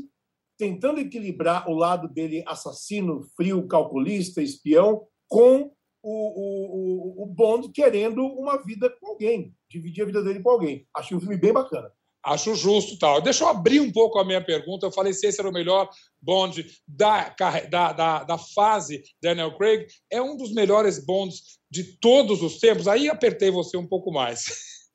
tentando 0.59 0.99
equilibrar 0.99 1.71
o 1.71 1.75
lado 1.75 2.09
dele 2.09 2.43
assassino, 2.47 3.23
frio, 3.37 3.67
calculista, 3.69 4.43
espião, 4.43 5.07
com 5.29 5.73
o, 6.09 7.23
o, 7.23 7.25
o 7.25 7.27
Bond 7.27 7.69
querendo 7.71 8.25
uma 8.25 8.63
vida 8.63 8.89
com 9.01 9.09
alguém, 9.09 9.53
dividir 9.69 10.05
a 10.05 10.07
vida 10.07 10.23
dele 10.23 10.41
com 10.41 10.51
alguém. 10.51 10.87
Achei 10.95 11.17
um 11.17 11.21
filme 11.21 11.37
bem 11.37 11.53
bacana. 11.53 11.91
Acho 12.25 12.55
justo 12.55 12.99
tal. 12.99 13.21
Deixa 13.21 13.45
eu 13.45 13.49
abrir 13.49 13.81
um 13.81 13.91
pouco 13.91 14.19
a 14.19 14.25
minha 14.25 14.45
pergunta. 14.45 14.87
Eu 14.87 14.93
falei 14.93 15.13
se 15.13 15.27
esse 15.27 15.41
era 15.41 15.49
o 15.49 15.53
melhor 15.53 15.89
Bond 16.21 16.65
da, 16.87 17.35
da, 17.69 17.93
da, 17.93 18.25
da 18.25 18.39
fase 18.39 19.03
Daniel 19.21 19.57
Craig. 19.57 19.87
É 20.11 20.23
um 20.23 20.37
dos 20.37 20.53
melhores 20.53 21.05
Bonds 21.05 21.59
de 21.71 21.99
todos 21.99 22.43
os 22.43 22.59
tempos. 22.59 22.87
Aí 22.87 23.09
apertei 23.09 23.51
você 23.51 23.77
um 23.77 23.87
pouco 23.87 24.13
mais. 24.13 24.45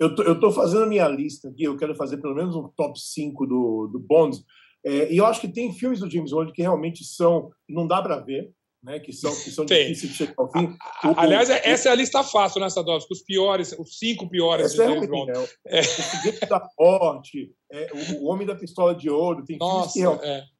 Eu 0.00 0.14
tô, 0.14 0.22
eu 0.22 0.38
tô 0.38 0.52
fazendo 0.52 0.84
a 0.84 0.86
minha 0.86 1.08
lista 1.08 1.48
aqui. 1.48 1.64
Eu 1.64 1.76
quero 1.76 1.92
fazer 1.92 2.18
pelo 2.18 2.32
menos 2.32 2.54
um 2.54 2.68
top 2.76 2.96
5 2.96 3.44
do, 3.44 3.88
do 3.88 3.98
Bond. 3.98 4.38
É, 4.86 5.12
e 5.12 5.16
eu 5.16 5.26
acho 5.26 5.40
que 5.40 5.48
tem 5.48 5.72
filmes 5.72 5.98
do 5.98 6.08
James 6.08 6.30
Bond 6.30 6.52
que 6.52 6.62
realmente 6.62 7.02
são. 7.02 7.50
Não 7.68 7.84
dá 7.84 8.00
para 8.00 8.20
ver 8.20 8.54
né, 8.82 8.98
que 9.00 9.12
são, 9.12 9.30
que 9.32 9.50
são 9.50 9.64
difíceis 9.66 10.12
de 10.12 10.18
chegar 10.18 10.34
ao 10.36 10.50
fim. 10.50 10.66
O, 11.04 11.18
Aliás, 11.18 11.48
o, 11.48 11.52
essa 11.52 11.88
é 11.88 11.92
a 11.92 11.94
lista 11.94 12.22
fácil 12.22 12.60
nessa 12.60 12.82
dose, 12.82 13.06
os 13.10 13.22
piores, 13.22 13.74
os 13.78 13.98
cinco 13.98 14.28
piores 14.28 14.72
de 14.72 14.80
é 14.80 14.86
James 14.86 15.08
Bond. 15.08 15.32
Né? 15.32 15.48
É. 15.66 15.80
O 15.80 15.84
Foguete 15.84 16.46
da 16.46 16.68
Morte, 16.78 17.52
é, 17.72 17.90
o, 18.20 18.26
Homem 18.26 18.46
da 18.46 18.54
Pistola 18.54 18.94
de 18.94 19.10
Ouro, 19.10 19.44
tem 19.44 19.58
Nossa, 19.58 19.92
que 19.92 20.00
é, 20.00 20.04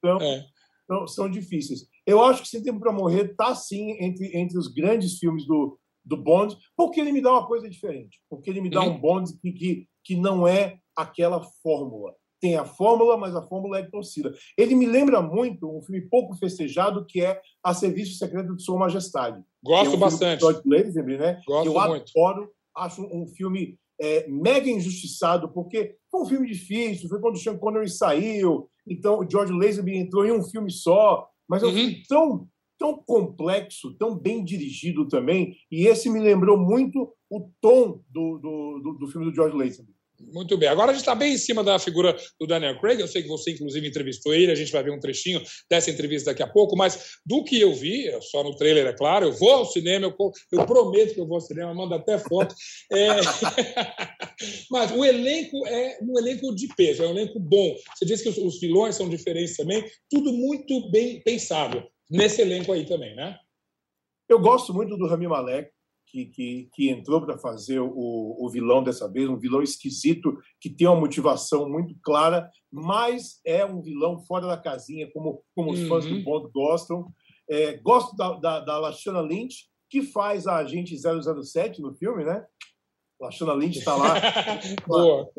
são, 0.00 0.20
é. 0.20 0.44
são, 0.86 1.06
são, 1.06 1.30
difíceis. 1.30 1.86
Eu 2.06 2.22
acho 2.22 2.42
que 2.42 2.48
Sem 2.48 2.62
Tempo 2.62 2.80
para 2.80 2.92
Morrer 2.92 3.30
está, 3.30 3.54
sim, 3.54 3.96
entre, 4.00 4.36
entre 4.36 4.58
os 4.58 4.68
grandes 4.68 5.18
filmes 5.18 5.46
do, 5.46 5.78
do 6.04 6.16
Bond, 6.16 6.56
porque 6.76 7.00
ele 7.00 7.12
me 7.12 7.20
dá 7.20 7.32
uma 7.32 7.46
coisa 7.46 7.68
diferente, 7.68 8.18
porque 8.28 8.50
ele 8.50 8.60
me 8.60 8.70
dá 8.70 8.80
uhum. 8.80 8.94
um 8.94 9.00
Bond 9.00 9.32
que, 9.40 9.52
que, 9.52 9.88
que 10.04 10.16
não 10.16 10.46
é 10.46 10.78
aquela 10.96 11.42
fórmula 11.62 12.14
tem 12.40 12.56
a 12.56 12.64
fórmula, 12.64 13.16
mas 13.16 13.34
a 13.34 13.42
fórmula 13.42 13.78
é 13.78 13.82
torcida. 13.82 14.32
Ele 14.56 14.74
me 14.74 14.86
lembra 14.86 15.20
muito 15.20 15.68
um 15.68 15.82
filme 15.82 16.02
pouco 16.02 16.34
festejado 16.36 17.04
que 17.04 17.20
é 17.20 17.40
A 17.62 17.74
Serviço 17.74 18.18
Secreto 18.18 18.54
de 18.54 18.62
Sua 18.62 18.78
Majestade. 18.78 19.42
Gosto 19.62 19.92
é 19.92 19.96
um 19.96 20.00
bastante. 20.00 20.40
George 20.40 20.62
Lazenby, 20.64 21.18
né? 21.18 21.40
Gosto 21.46 21.66
eu 21.66 21.88
muito. 21.88 22.10
adoro, 22.16 22.50
acho 22.76 23.02
um 23.02 23.26
filme 23.26 23.78
é, 24.00 24.28
mega 24.28 24.70
injustiçado, 24.70 25.48
porque 25.48 25.96
foi 26.10 26.22
um 26.22 26.26
filme 26.26 26.46
difícil, 26.46 27.08
foi 27.08 27.20
quando 27.20 27.34
o 27.34 27.38
Sean 27.38 27.58
Connery 27.58 27.88
saiu, 27.88 28.68
então 28.86 29.20
o 29.20 29.28
George 29.28 29.52
Lazenby 29.52 29.96
entrou 29.96 30.24
em 30.24 30.32
um 30.32 30.42
filme 30.42 30.70
só, 30.70 31.28
mas 31.48 31.62
é 31.62 31.66
um 31.66 31.70
uhum. 31.70 31.74
filme 31.74 32.02
tão, 32.08 32.48
tão 32.78 33.02
complexo, 33.04 33.94
tão 33.94 34.16
bem 34.16 34.44
dirigido 34.44 35.08
também, 35.08 35.56
e 35.70 35.86
esse 35.86 36.08
me 36.08 36.20
lembrou 36.20 36.56
muito 36.56 37.12
o 37.28 37.50
tom 37.60 38.00
do, 38.08 38.38
do, 38.38 38.80
do, 38.80 38.92
do 39.00 39.08
filme 39.08 39.26
do 39.28 39.34
George 39.34 39.56
Lazenby. 39.56 39.97
Muito 40.20 40.56
bem. 40.56 40.68
Agora 40.68 40.90
a 40.90 40.94
gente 40.94 41.02
está 41.02 41.14
bem 41.14 41.34
em 41.34 41.38
cima 41.38 41.62
da 41.62 41.78
figura 41.78 42.16
do 42.40 42.46
Daniel 42.46 42.78
Craig. 42.80 43.00
Eu 43.00 43.06
sei 43.06 43.22
que 43.22 43.28
você, 43.28 43.52
inclusive, 43.52 43.86
entrevistou 43.86 44.34
ele. 44.34 44.50
A 44.50 44.54
gente 44.54 44.72
vai 44.72 44.82
ver 44.82 44.90
um 44.90 44.98
trechinho 44.98 45.40
dessa 45.70 45.90
entrevista 45.90 46.30
daqui 46.30 46.42
a 46.42 46.46
pouco. 46.46 46.76
Mas 46.76 47.18
do 47.24 47.44
que 47.44 47.60
eu 47.60 47.72
vi, 47.72 48.10
só 48.22 48.42
no 48.42 48.56
trailer, 48.56 48.86
é 48.86 48.92
claro, 48.92 49.26
eu 49.26 49.32
vou 49.32 49.50
ao 49.50 49.64
cinema, 49.64 50.06
eu, 50.06 50.32
eu 50.52 50.66
prometo 50.66 51.14
que 51.14 51.20
eu 51.20 51.26
vou 51.26 51.36
ao 51.36 51.40
cinema, 51.40 51.72
mando 51.72 51.94
até 51.94 52.18
foto. 52.18 52.54
É... 52.92 53.08
mas 54.70 54.90
o 54.90 55.04
elenco 55.04 55.66
é 55.66 55.98
um 56.02 56.18
elenco 56.18 56.54
de 56.54 56.66
peso, 56.74 57.04
é 57.04 57.06
um 57.06 57.12
elenco 57.12 57.38
bom. 57.38 57.76
Você 57.96 58.04
disse 58.04 58.24
que 58.24 58.40
os, 58.40 58.58
vilões 58.60 58.96
são 58.96 59.08
diferentes 59.08 59.56
também. 59.56 59.84
Tudo 60.10 60.32
muito 60.32 60.90
bem 60.90 61.22
pensado 61.22 61.86
nesse 62.10 62.42
elenco 62.42 62.72
aí 62.72 62.84
também, 62.84 63.14
né? 63.14 63.36
Eu 64.28 64.40
gosto 64.40 64.74
muito 64.74 64.96
do 64.96 65.06
Rami 65.06 65.26
Malek 65.26 65.70
que, 66.10 66.26
que, 66.26 66.68
que 66.72 66.90
entrou 66.90 67.20
para 67.20 67.38
fazer 67.38 67.80
o, 67.80 68.36
o 68.38 68.48
vilão 68.50 68.82
dessa 68.82 69.10
vez, 69.10 69.28
um 69.28 69.38
vilão 69.38 69.62
esquisito, 69.62 70.38
que 70.60 70.70
tem 70.70 70.86
uma 70.86 71.00
motivação 71.00 71.68
muito 71.68 71.94
clara, 72.02 72.50
mas 72.72 73.40
é 73.44 73.64
um 73.64 73.82
vilão 73.82 74.18
fora 74.24 74.46
da 74.46 74.56
casinha, 74.56 75.10
como, 75.12 75.42
como 75.54 75.72
os 75.72 75.80
uhum. 75.80 75.88
fãs 75.88 76.06
do 76.06 76.14
uhum. 76.14 76.24
Bond 76.24 76.50
gostam. 76.52 77.12
É, 77.48 77.76
gosto 77.78 78.16
da, 78.16 78.34
da, 78.34 78.60
da 78.60 78.78
Lashana 78.78 79.20
Lynch, 79.20 79.66
que 79.90 80.02
faz 80.02 80.46
a 80.46 80.56
agente 80.56 80.96
007 80.96 81.80
no 81.80 81.94
filme, 81.94 82.24
né? 82.24 82.44
Lashana 83.20 83.54
Lynch 83.54 83.78
está 83.78 83.96
lá. 83.96 84.14
uma, 84.86 85.30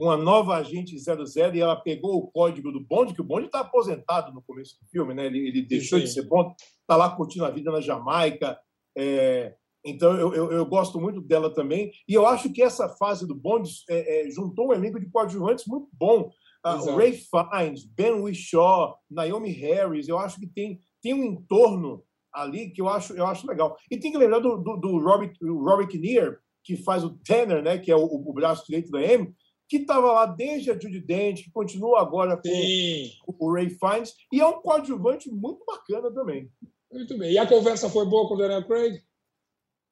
uma 0.00 0.16
nova 0.16 0.56
agente 0.56 0.98
00 0.98 1.54
e 1.54 1.60
ela 1.60 1.76
pegou 1.76 2.16
o 2.16 2.30
código 2.30 2.70
do 2.70 2.80
Bond, 2.80 3.14
que 3.14 3.20
o 3.20 3.24
Bond 3.24 3.46
está 3.46 3.60
aposentado 3.60 4.32
no 4.32 4.42
começo 4.42 4.78
do 4.80 4.88
filme, 4.88 5.14
né? 5.14 5.26
Ele, 5.26 5.48
ele 5.48 5.62
deixou 5.62 5.98
Sim. 5.98 6.04
de 6.04 6.12
ser 6.12 6.22
Bond, 6.22 6.54
está 6.58 6.96
lá 6.96 7.14
curtindo 7.14 7.44
a 7.44 7.50
vida 7.50 7.70
na 7.70 7.80
Jamaica. 7.80 8.58
É, 8.96 9.54
então, 9.84 10.12
eu, 10.12 10.34
eu, 10.34 10.52
eu, 10.52 10.66
gosto 10.66 11.00
muito 11.00 11.20
dela 11.20 11.52
também. 11.52 11.90
E 12.06 12.14
eu 12.14 12.26
acho 12.26 12.52
que 12.52 12.62
essa 12.62 12.88
fase 12.88 13.26
do 13.26 13.34
Bond 13.34 13.70
é, 13.88 14.26
é, 14.26 14.30
juntou 14.30 14.68
um 14.68 14.72
elenco 14.72 15.00
de 15.00 15.10
coadjuvantes 15.10 15.64
muito 15.66 15.88
bom. 15.92 16.30
Uh, 16.64 16.96
Ray 16.96 17.12
Fiennes, 17.12 17.84
Ben 17.84 18.12
Whishaw, 18.12 18.98
Naomi 19.10 19.50
Harris. 19.50 20.08
Eu 20.08 20.18
acho 20.18 20.38
que 20.38 20.46
tem, 20.46 20.78
tem 21.02 21.14
um 21.14 21.24
entorno 21.24 22.04
ali 22.32 22.70
que 22.70 22.80
eu 22.80 22.88
acho, 22.88 23.14
eu 23.14 23.26
acho 23.26 23.46
legal. 23.46 23.76
E 23.90 23.96
tem 23.96 24.12
que 24.12 24.18
lembrar 24.18 24.40
do, 24.40 24.58
do, 24.58 24.76
do 24.76 24.98
Robert, 24.98 25.32
Robert 25.42 25.88
Kinnear, 25.88 26.38
que 26.62 26.76
faz 26.76 27.02
o 27.02 27.18
Tanner, 27.24 27.62
né, 27.62 27.78
que 27.78 27.90
é 27.90 27.96
o, 27.96 28.04
o 28.04 28.32
braço 28.32 28.66
direito 28.66 28.90
da 28.90 29.02
M, 29.02 29.34
que 29.68 29.78
estava 29.78 30.12
lá 30.12 30.26
desde 30.26 30.70
a 30.70 30.74
Judy 30.74 31.00
Dent, 31.00 31.44
que 31.44 31.50
continua 31.50 32.00
agora 32.00 32.36
com 32.36 33.38
o 33.38 33.52
Ray 33.54 33.70
Fiennes, 33.70 34.14
e 34.32 34.40
é 34.40 34.46
um 34.46 34.60
coadjuvante 34.60 35.30
muito 35.30 35.64
bacana 35.64 36.12
também. 36.12 36.50
Muito 36.92 37.16
bem. 37.16 37.32
E 37.32 37.38
a 37.38 37.46
conversa 37.46 37.88
foi 37.88 38.04
boa 38.04 38.28
com 38.28 38.34
o 38.34 38.36
Daniel 38.36 38.66
Craig? 38.66 39.00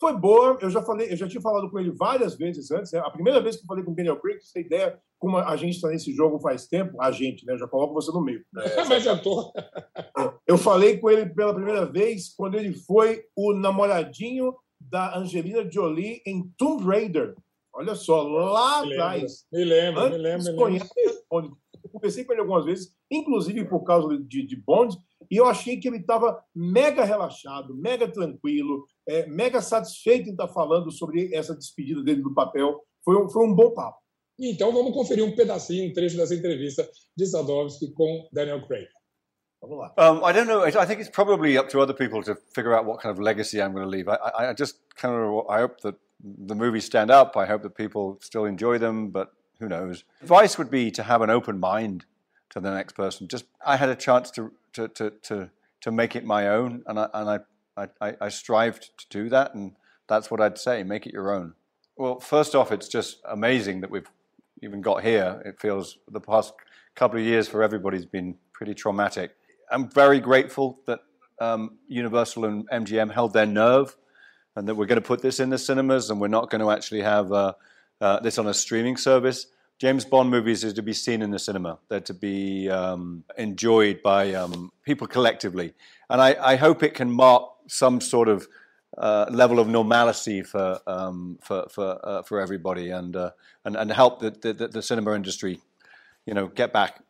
Foi 0.00 0.16
boa, 0.16 0.56
eu 0.60 0.70
já 0.70 0.80
falei, 0.80 1.10
eu 1.12 1.16
já 1.16 1.28
tinha 1.28 1.40
falado 1.40 1.68
com 1.70 1.78
ele 1.78 1.90
várias 1.90 2.36
vezes 2.36 2.70
antes. 2.70 2.92
Né? 2.92 3.00
A 3.00 3.10
primeira 3.10 3.40
vez 3.40 3.56
que 3.56 3.62
eu 3.62 3.66
falei 3.66 3.82
com 3.82 3.90
o 3.90 3.94
Daniel 3.94 4.20
Craig, 4.20 4.40
você 4.40 4.52
tem 4.54 4.66
ideia 4.66 4.98
como 5.18 5.36
a 5.36 5.56
gente 5.56 5.74
está 5.74 5.88
nesse 5.88 6.12
jogo 6.12 6.38
faz 6.38 6.68
tempo, 6.68 7.00
a 7.02 7.10
gente, 7.10 7.44
né? 7.44 7.54
Eu 7.54 7.58
já 7.58 7.66
coloco 7.66 7.94
você 7.94 8.12
no 8.12 8.20
meio. 8.20 8.44
Né? 8.52 8.62
Mas 8.88 9.04
eu 9.04 9.20
tô. 9.20 9.52
eu 10.46 10.56
falei 10.56 10.98
com 10.98 11.10
ele 11.10 11.26
pela 11.26 11.52
primeira 11.52 11.84
vez 11.84 12.32
quando 12.36 12.54
ele 12.54 12.72
foi 12.72 13.24
o 13.34 13.52
namoradinho 13.52 14.54
da 14.80 15.18
Angelina 15.18 15.68
Jolie 15.68 16.22
em 16.24 16.48
Tomb 16.56 16.84
Raider. 16.84 17.34
Olha 17.72 17.94
só, 17.94 18.22
lá 18.22 18.84
me 18.84 18.92
atrás. 18.92 19.46
Me 19.52 19.64
lembro, 19.64 20.10
me 20.10 20.16
lembro, 20.16 20.44
me 20.44 20.52
lembro. 20.52 21.58
Eu 21.82 21.90
conversei 21.90 22.24
com 22.24 22.32
ele 22.32 22.40
algumas 22.40 22.64
vezes, 22.64 22.94
inclusive 23.10 23.64
por 23.64 23.82
causa 23.84 24.18
de, 24.18 24.46
de 24.46 24.56
Bond, 24.56 24.96
e 25.30 25.36
eu 25.36 25.46
achei 25.46 25.78
que 25.78 25.88
ele 25.88 25.98
estava 25.98 26.42
mega 26.54 27.04
relaxado, 27.04 27.74
mega 27.74 28.08
tranquilo, 28.08 28.86
é, 29.08 29.26
mega 29.26 29.60
satisfeito 29.60 30.28
em 30.28 30.32
estar 30.32 30.46
tá 30.46 30.52
falando 30.52 30.92
sobre 30.92 31.34
essa 31.34 31.56
despedida 31.56 32.02
dele 32.02 32.22
do 32.22 32.34
papel. 32.34 32.80
Foi 33.04 33.16
um, 33.16 33.28
foi 33.28 33.46
um 33.46 33.54
bom 33.54 33.72
papo. 33.72 33.98
Então 34.38 34.72
vamos 34.72 34.92
conferir 34.92 35.24
um 35.24 35.34
pedacinho, 35.34 35.90
um 35.90 35.92
trecho 35.92 36.16
dessa 36.16 36.34
entrevista 36.34 36.88
de 37.16 37.26
Sadovski 37.26 37.90
com 37.92 38.28
Daniel 38.32 38.64
Craig. 38.66 38.86
Vamos 39.60 39.78
lá. 39.78 39.94
Um, 39.98 40.18
I 40.24 40.32
don't 40.32 40.46
know. 40.46 40.64
I 40.64 40.86
think 40.86 41.00
it's 41.00 41.10
probably 41.10 41.58
up 41.58 41.68
to 41.70 41.80
other 41.80 41.94
people 41.94 42.22
to 42.22 42.36
figure 42.54 42.76
out 42.76 42.86
what 42.86 43.02
kind 43.02 43.12
of 43.12 43.18
legacy 43.18 43.60
I'm 43.60 43.72
going 43.72 43.84
to 43.84 43.90
leave. 43.90 44.08
I, 44.08 44.50
I 44.50 44.54
just 44.54 44.78
kind 44.94 45.14
of 45.14 45.50
I 45.50 45.60
hope 45.60 45.80
that 45.80 45.96
the 46.20 46.54
movies 46.54 46.84
stand 46.84 47.10
up. 47.10 47.36
I 47.36 47.46
hope 47.46 47.62
that 47.62 47.74
people 47.74 48.18
still 48.20 48.44
enjoy 48.44 48.78
them, 48.78 49.08
but 49.08 49.32
who 49.58 49.68
knows? 49.68 50.04
Advice 50.22 50.58
would 50.58 50.70
be 50.70 50.92
to 50.92 51.02
have 51.02 51.22
an 51.22 51.30
open 51.30 51.58
mind 51.58 52.04
to 52.50 52.60
the 52.60 52.70
next 52.70 52.94
person. 52.94 53.26
Just 53.26 53.46
I 53.64 53.76
had 53.76 53.88
a 53.88 53.96
chance 53.96 54.30
to 54.32 54.52
to 54.74 54.88
to 54.88 55.10
to, 55.22 55.50
to 55.80 55.90
make 55.90 56.14
it 56.14 56.24
my 56.24 56.48
own, 56.48 56.84
and 56.86 56.98
I 57.00 57.08
and 57.14 57.30
I, 57.30 57.38
I 58.00 58.14
I 58.20 58.28
strived 58.28 58.90
to 58.98 59.06
do 59.10 59.28
that, 59.28 59.54
and 59.54 59.76
that's 60.08 60.30
what 60.30 60.40
I'd 60.40 60.58
say: 60.58 60.82
make 60.82 61.06
it 61.06 61.12
your 61.12 61.32
own. 61.32 61.54
Well, 61.96 62.20
first 62.20 62.54
off, 62.54 62.72
it's 62.72 62.88
just 62.88 63.20
amazing 63.28 63.80
that 63.80 63.90
we've 63.90 64.08
even 64.62 64.80
got 64.80 65.02
here. 65.02 65.42
It 65.44 65.60
feels 65.60 65.98
the 66.08 66.20
past 66.20 66.52
couple 66.94 67.18
of 67.18 67.24
years 67.24 67.48
for 67.48 67.62
everybody's 67.62 68.06
been 68.06 68.36
pretty 68.52 68.74
traumatic. 68.74 69.36
I'm 69.70 69.88
very 69.90 70.20
grateful 70.20 70.80
that 70.86 71.00
um, 71.40 71.78
Universal 71.86 72.44
and 72.44 72.68
MGM 72.70 73.12
held 73.12 73.32
their 73.32 73.46
nerve, 73.46 73.96
and 74.56 74.68
that 74.68 74.74
we're 74.74 74.86
going 74.86 75.00
to 75.00 75.06
put 75.06 75.22
this 75.22 75.40
in 75.40 75.50
the 75.50 75.58
cinemas, 75.58 76.10
and 76.10 76.20
we're 76.20 76.28
not 76.28 76.50
going 76.50 76.60
to 76.60 76.70
actually 76.70 77.02
have 77.02 77.32
uh, 77.32 77.52
uh, 78.00 78.20
this 78.20 78.38
on 78.38 78.46
a 78.46 78.54
streaming 78.54 78.96
service. 78.96 79.46
James 79.78 80.04
Bond 80.04 80.28
movies 80.28 80.64
are 80.64 80.72
to 80.72 80.82
be 80.82 80.92
seen 80.92 81.22
in 81.22 81.30
the 81.30 81.38
cinema. 81.38 81.78
They're 81.88 82.00
to 82.00 82.14
be 82.14 82.68
um, 82.68 83.22
enjoyed 83.36 84.02
by 84.02 84.34
um, 84.34 84.72
people 84.84 85.06
collectively, 85.06 85.74
and 86.10 86.20
I, 86.20 86.36
I, 86.40 86.56
hope 86.56 86.82
it 86.82 86.94
can 86.94 87.10
mark 87.10 87.48
some 87.68 88.00
sort 88.00 88.28
of 88.28 88.48
uh, 88.96 89.26
level 89.30 89.58
of 89.60 89.68
normalcy 89.68 90.42
for 90.42 90.80
um, 90.86 91.38
for 91.42 91.66
for, 91.70 91.98
uh, 92.02 92.22
for 92.22 92.40
everybody, 92.40 92.90
and, 92.90 93.14
uh, 93.14 93.30
and 93.64 93.76
and 93.76 93.92
help 93.92 94.20
the, 94.20 94.30
the, 94.30 94.68
the 94.68 94.82
cinema 94.82 95.14
industry, 95.14 95.60
you 96.26 96.34
know, 96.34 96.48
get 96.48 96.72
back 96.72 97.00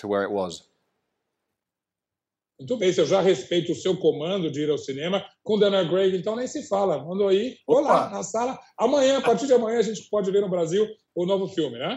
to 0.00 0.08
where 0.08 0.24
it 0.24 0.30
was. 0.30 0.68
Muito 2.60 2.76
bem, 2.76 2.92
se 2.92 3.00
eu 3.00 3.06
já 3.06 3.20
respeito 3.20 3.70
o 3.70 3.74
seu 3.74 3.96
comando 3.96 4.50
de 4.50 4.62
ir 4.62 4.70
ao 4.70 4.78
cinema, 4.78 5.24
com 5.44 5.56
Daniel 5.56 5.88
Craig, 5.88 6.16
então 6.16 6.34
nem 6.34 6.48
se 6.48 6.66
fala. 6.66 6.98
Mandou 7.04 7.28
aí, 7.28 7.56
olá, 7.64 8.10
na 8.10 8.24
sala. 8.24 8.58
Amanhã, 8.76 9.18
a 9.18 9.22
partir 9.22 9.46
de 9.46 9.52
amanhã, 9.52 9.78
a 9.78 9.82
gente 9.82 10.02
pode 10.10 10.28
ver 10.32 10.40
no 10.40 10.48
Brasil 10.48 10.84
o 11.14 11.24
novo 11.24 11.46
filme, 11.46 11.78
né? 11.78 11.96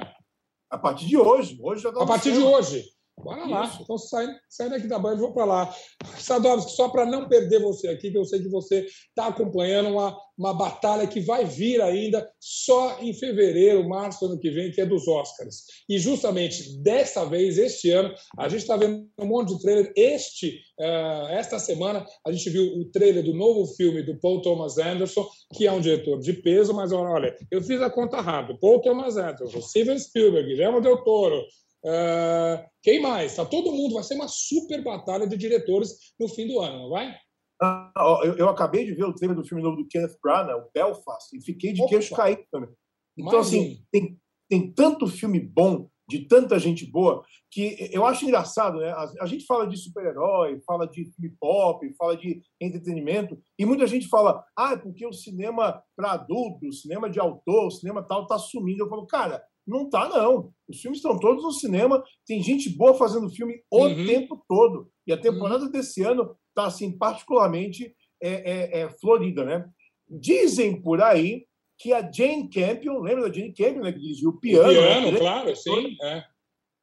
A 0.70 0.78
partir 0.78 1.08
de 1.08 1.18
hoje. 1.18 1.58
hoje 1.60 1.82
já 1.82 1.92
tá 1.92 2.04
a 2.04 2.06
partir 2.06 2.34
de 2.34 2.38
hoje. 2.38 2.86
Bora 3.24 3.46
lá. 3.46 3.66
Isso. 3.66 3.82
Então, 3.82 3.98
saindo, 3.98 4.36
saindo 4.50 4.76
aqui 4.76 4.88
da 4.88 5.00
Band, 5.00 5.18
vou 5.18 5.34
para 5.34 5.46
lá. 5.46 5.76
Sadovski, 6.18 6.72
só 6.72 6.90
para 6.90 7.06
não 7.06 7.28
perder 7.28 7.60
você 7.60 7.88
aqui, 7.88 8.12
que 8.12 8.18
eu 8.18 8.26
sei 8.26 8.42
que 8.42 8.50
você 8.50 8.86
está 8.86 9.28
acompanhando 9.28 9.90
uma, 9.90 10.18
uma 10.38 10.54
batalha 10.54 11.08
que 11.08 11.20
vai 11.20 11.46
vir 11.46 11.82
ainda 11.82 12.28
só 12.40 13.00
em 13.00 13.14
fevereiro, 13.14 13.88
março, 13.88 14.26
ano 14.26 14.40
que 14.40 14.50
vem, 14.50 14.72
que 14.72 14.82
é 14.82 14.86
dos 14.86 15.08
Oscars. 15.08 15.66
E 15.88 16.00
justamente 16.00 16.78
dessa 16.82 17.26
vez, 17.26 17.58
este 17.58 17.92
ano, 17.92 18.14
a 18.38 18.50
gente 18.50 18.62
está 18.62 18.76
vendo 18.76 19.08
um 19.20 19.26
monte 19.26 19.56
de 19.56 19.62
trailer. 19.62 19.94
Este, 19.96 20.60
uh, 20.80 21.28
esta 21.30 21.60
semana, 21.60 22.06
a 22.26 22.32
gente 22.32 22.50
viu 22.50 22.64
o 22.80 22.86
trailer 22.86 23.24
do 23.24 23.34
novo 23.34 23.66
filme 23.76 24.02
do 24.02 24.20
Paul 24.20 24.42
Thomas 24.42 24.78
Anderson, 24.78 25.28
que 25.54 25.68
é 25.68 25.72
um 25.72 25.82
diretor 25.82 26.20
de 26.20 26.34
peso, 26.34 26.74
mas 26.74 26.92
olha, 26.92 27.36
eu 27.52 27.62
fiz 27.62 27.82
a 27.82 27.90
conta 27.90 28.20
rápida. 28.20 28.58
Paul 28.60 28.82
Thomas 28.82 29.18
Anderson, 29.18 29.62
Steven 29.62 30.00
Spielberg, 30.00 30.48
Guillermo 30.48 30.82
del 30.82 31.04
Toro, 31.04 31.42
Uh, 31.84 32.64
quem 32.82 33.02
mais? 33.02 33.36
Tá 33.36 33.46
todo 33.46 33.72
mundo. 33.72 33.96
Vai 33.96 34.04
ser 34.04 34.16
uma 34.16 34.28
super 34.28 34.84
batalha 34.84 35.28
de 35.28 35.38
diretores 35.38 36.14
no 36.20 36.28
fim 36.28 36.48
do 36.48 36.60
ano, 36.60 36.84
não 36.84 36.90
vai? 36.90 37.16
Ah, 37.62 37.92
eu, 38.24 38.38
eu, 38.38 38.50
acabei 38.50 38.86
de 38.86 38.94
ver 38.94 39.04
o 39.04 39.14
trailer 39.14 39.38
do 39.38 39.46
filme 39.46 39.62
novo 39.62 39.78
do 39.78 39.88
Kenneth 39.88 40.18
Branagh, 40.22 40.58
o 40.58 40.70
Belfast, 40.74 41.32
e 41.32 41.42
fiquei 41.42 41.74
de 41.74 41.82
Opa. 41.82 41.90
queixo 41.90 42.16
caído 42.16 42.44
também. 42.52 42.70
Então, 43.16 43.34
Mais 43.34 43.48
assim, 43.48 43.74
um. 43.74 43.86
tem, 43.92 44.20
tem 44.50 44.72
tanto 44.72 45.06
filme 45.06 45.40
bom, 45.40 45.88
de 46.10 46.28
tanta 46.28 46.58
gente 46.58 46.86
boa, 46.90 47.24
que 47.52 47.90
eu 47.94 48.06
acho 48.06 48.26
engraçado, 48.26 48.80
né? 48.80 48.90
A, 48.90 49.12
a 49.22 49.26
gente 49.28 49.46
fala 49.46 49.68
de 49.68 49.78
super-herói, 49.78 50.60
fala 50.66 50.88
de 50.88 51.06
filme 51.06 51.36
pop, 51.40 51.88
fala 51.98 52.18
de 52.18 52.42
entretenimento, 52.60 53.40
e 53.58 53.66
muita 53.66 53.86
gente 53.86 54.08
fala, 54.08 54.44
ah, 54.58 54.74
é 54.74 54.78
porque 54.78 55.06
o 55.06 55.14
cinema 55.14 55.84
para 55.96 56.14
adultos, 56.14 56.82
cinema 56.82 57.10
de 57.10 57.20
autor, 57.20 57.72
cinema 57.72 58.02
tal, 58.02 58.26
tá 58.26 58.40
sumindo. 58.40 58.84
Eu 58.84 58.90
falo, 58.90 59.06
cara, 59.06 59.42
não 59.66 59.90
tá, 59.90 60.10
não. 60.10 60.52
Os 60.68 60.82
filmes 60.82 61.00
estão 61.00 61.20
todos 61.20 61.44
no 61.44 61.52
cinema, 61.52 62.04
tem 62.26 62.42
gente 62.42 62.70
boa 62.70 62.94
fazendo 62.94 63.30
filme 63.30 63.62
o 63.70 63.86
uhum. 63.86 64.06
tempo 64.06 64.44
todo. 64.48 64.90
E 65.06 65.14
a 65.14 65.18
temporada 65.18 65.66
uhum. 65.66 65.72
desse 65.72 66.04
ano 66.04 66.36
tá, 66.54 66.66
assim, 66.66 66.98
particularmente 66.98 67.96
é, 68.22 68.30
é, 68.30 68.82
é, 68.82 68.90
florida, 68.90 69.44
né? 69.44 69.70
Dizem 70.10 70.82
por 70.82 71.02
aí 71.02 71.46
que 71.78 71.94
a 71.94 72.12
Jane 72.12 72.50
Campion, 72.50 73.00
lembra 73.00 73.28
da 73.28 73.34
Jane 73.34 73.54
Campion, 73.54 73.82
né, 73.82 73.92
que 73.92 74.00
dirigiu 74.00 74.30
o 74.30 74.40
piano? 74.40 74.70
O 74.70 74.74
piano, 74.74 75.12
né? 75.12 75.20
claro, 75.20 75.56
sim. 75.56 75.98
É. 76.02 76.24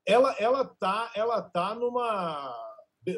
Ela, 0.06 0.35
ela, 0.38 0.64
tá, 0.64 1.12
ela 1.14 1.42
tá 1.42 1.75
numa 1.75 2.54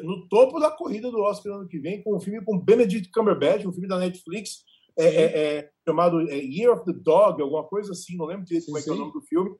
no 0.03 0.27
topo 0.29 0.59
da 0.59 0.71
corrida 0.71 1.11
do 1.11 1.21
Oscar 1.21 1.53
ano 1.53 1.67
que 1.67 1.79
vem 1.79 2.01
com 2.01 2.15
um 2.15 2.19
filme 2.19 2.43
com 2.45 2.57
Benedict 2.57 3.09
Cumberbatch, 3.11 3.65
um 3.65 3.73
filme 3.73 3.87
da 3.87 3.97
Netflix 3.97 4.63
é, 5.01 5.15
é, 5.15 5.57
é, 5.57 5.69
chamado 5.87 6.21
é, 6.29 6.37
Year 6.37 6.71
of 6.73 6.85
the 6.85 6.93
Dog, 6.93 7.41
alguma 7.41 7.63
coisa 7.63 7.91
assim, 7.91 8.15
não 8.15 8.25
lembro 8.25 8.45
direito 8.45 8.65
como 8.65 8.77
é, 8.77 8.83
é 8.85 8.91
o 8.91 8.95
nome 8.95 9.13
do 9.13 9.21
filme, 9.21 9.51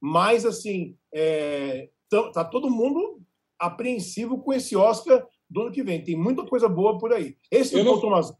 mas 0.00 0.44
assim, 0.46 0.96
é, 1.14 1.88
tá 2.32 2.44
todo 2.44 2.70
mundo 2.70 3.20
apreensivo 3.58 4.42
com 4.42 4.52
esse 4.52 4.74
Oscar 4.74 5.26
do 5.48 5.62
ano 5.62 5.72
que 5.72 5.82
vem. 5.82 6.02
Tem 6.02 6.16
muita 6.16 6.44
coisa 6.46 6.68
boa 6.68 6.98
por 6.98 7.12
aí. 7.12 7.36
Esse 7.50 7.72
do 7.72 7.84
não... 7.84 7.92
Paul 7.92 8.00
Thomas 8.00 8.32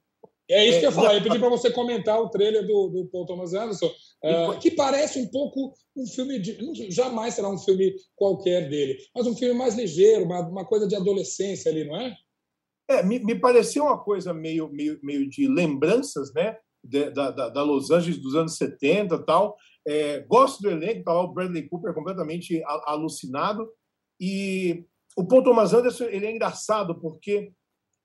é 0.50 0.67
isso 0.67 0.81
que 0.81 0.87
eu 0.87 0.90
ia 0.90 0.95
falar. 0.95 1.14
Eu 1.14 1.23
pedi 1.23 1.38
para 1.38 1.49
você 1.49 1.71
comentar 1.71 2.21
o 2.21 2.29
trailer 2.29 2.67
do, 2.67 2.88
do 2.88 3.07
Paul 3.07 3.25
Thomas 3.25 3.55
Anderson, 3.55 3.87
uh, 3.87 4.59
que 4.59 4.73
parece 4.73 5.21
um 5.21 5.29
pouco 5.29 5.73
um 5.97 6.05
filme 6.07 6.40
de. 6.40 6.90
Jamais 6.90 7.35
será 7.35 7.49
um 7.49 7.59
filme 7.59 7.95
qualquer 8.17 8.69
dele, 8.69 8.99
mas 9.14 9.29
um 9.29 9.37
filme 9.37 9.55
mais 9.55 9.76
ligeiro, 9.76 10.25
uma, 10.25 10.40
uma 10.40 10.64
coisa 10.64 10.88
de 10.88 10.97
adolescência 10.97 11.71
ali, 11.71 11.85
não 11.85 11.97
é? 11.97 12.17
É, 12.90 13.04
me, 13.04 13.20
me 13.20 13.37
pareceu 13.37 13.85
uma 13.85 13.99
coisa 13.99 14.35
meio, 14.35 14.68
meio, 14.73 14.99
meio 15.00 15.28
de 15.28 15.47
lembranças, 15.47 16.35
né? 16.35 16.56
De, 16.82 17.11
da, 17.11 17.30
da, 17.30 17.49
da, 17.49 17.62
Los 17.62 17.90
Angeles 17.90 18.20
dos 18.20 18.35
anos 18.35 18.56
70 18.56 19.14
e 19.14 19.25
tal. 19.25 19.56
É, 19.87 20.20
gosto 20.20 20.61
do 20.61 20.70
elenco, 20.70 21.04
tá 21.04 21.12
lá 21.12 21.23
o 21.23 21.32
Bradley 21.32 21.68
Cooper 21.68 21.94
completamente 21.94 22.61
alucinado. 22.87 23.70
E 24.20 24.85
o 25.16 25.25
Paul 25.25 25.44
Thomas 25.44 25.73
Anderson 25.73 26.04
ele 26.04 26.26
é 26.26 26.32
engraçado 26.32 26.99
porque 27.00 27.52